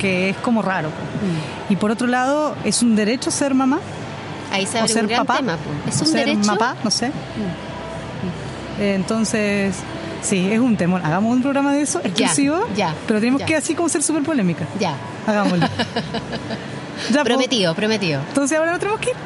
que 0.00 0.30
es 0.30 0.36
como 0.38 0.62
raro? 0.62 0.88
Mm. 0.88 1.72
Y 1.72 1.76
por 1.76 1.90
otro 1.90 2.06
lado, 2.06 2.54
¿es 2.64 2.82
un 2.82 2.96
derecho 2.96 3.30
ser 3.30 3.54
mamá? 3.54 3.80
Ahí 4.50 4.66
se 4.66 4.78
abre 4.78 4.92
un 4.94 5.06
gran 5.06 5.26
papá, 5.26 5.38
tema. 5.38 5.56
¿Es 5.86 6.00
un 6.00 6.06
ser 6.06 6.26
derecho? 6.26 6.48
Papá, 6.48 6.76
no 6.82 6.90
sé. 6.90 7.08
Mm. 7.08 7.68
Eh, 8.80 8.94
entonces, 8.94 9.76
Sí, 10.22 10.50
es 10.50 10.58
un 10.58 10.76
temor. 10.76 11.00
Hagamos 11.04 11.32
un 11.32 11.42
programa 11.42 11.72
de 11.72 11.82
eso 11.82 12.00
exclusivo. 12.02 12.66
Ya, 12.76 12.94
pero 13.06 13.20
tenemos 13.20 13.42
que 13.42 13.56
así 13.56 13.74
como 13.74 13.88
ser 13.88 14.02
súper 14.02 14.22
polémica. 14.22 14.66
Ya. 14.78 14.94
Hagámoslo. 15.26 15.66
ya, 17.12 17.24
prometido, 17.24 17.74
prometido. 17.74 18.20
Entonces 18.28 18.58
ahora 18.58 18.72
no 18.72 18.78
tenemos 18.78 19.00
que 19.00 19.10
ir. 19.10 19.16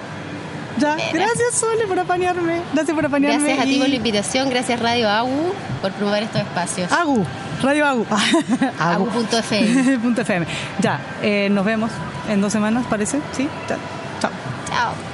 Ya, 0.79 0.97
gracias 1.13 1.55
Sole 1.55 1.87
por 1.87 1.99
apañarme. 1.99 2.63
Gracias 2.73 2.95
por 2.95 3.05
apañarme. 3.05 3.45
Gracias 3.45 3.59
a 3.59 3.65
ti 3.65 3.79
por 3.79 3.89
la 3.89 3.95
invitación, 3.95 4.49
gracias 4.49 4.81
Radio 4.81 5.09
Agu 5.09 5.53
por 5.81 5.93
promover 5.93 6.23
estos 6.23 6.41
espacios. 6.41 6.91
Agu, 6.91 7.25
Radio 7.63 7.87
Agu. 7.87 8.07
Agu.fm. 8.79 10.13
FM. 10.23 10.47
Ya, 10.81 11.01
eh, 11.23 11.49
nos 11.51 11.65
vemos 11.65 11.91
en 12.29 12.41
dos 12.41 12.53
semanas, 12.53 12.85
parece. 12.89 13.21
¿Sí? 13.33 13.49
Chao. 13.69 13.79
Chao. 14.21 15.12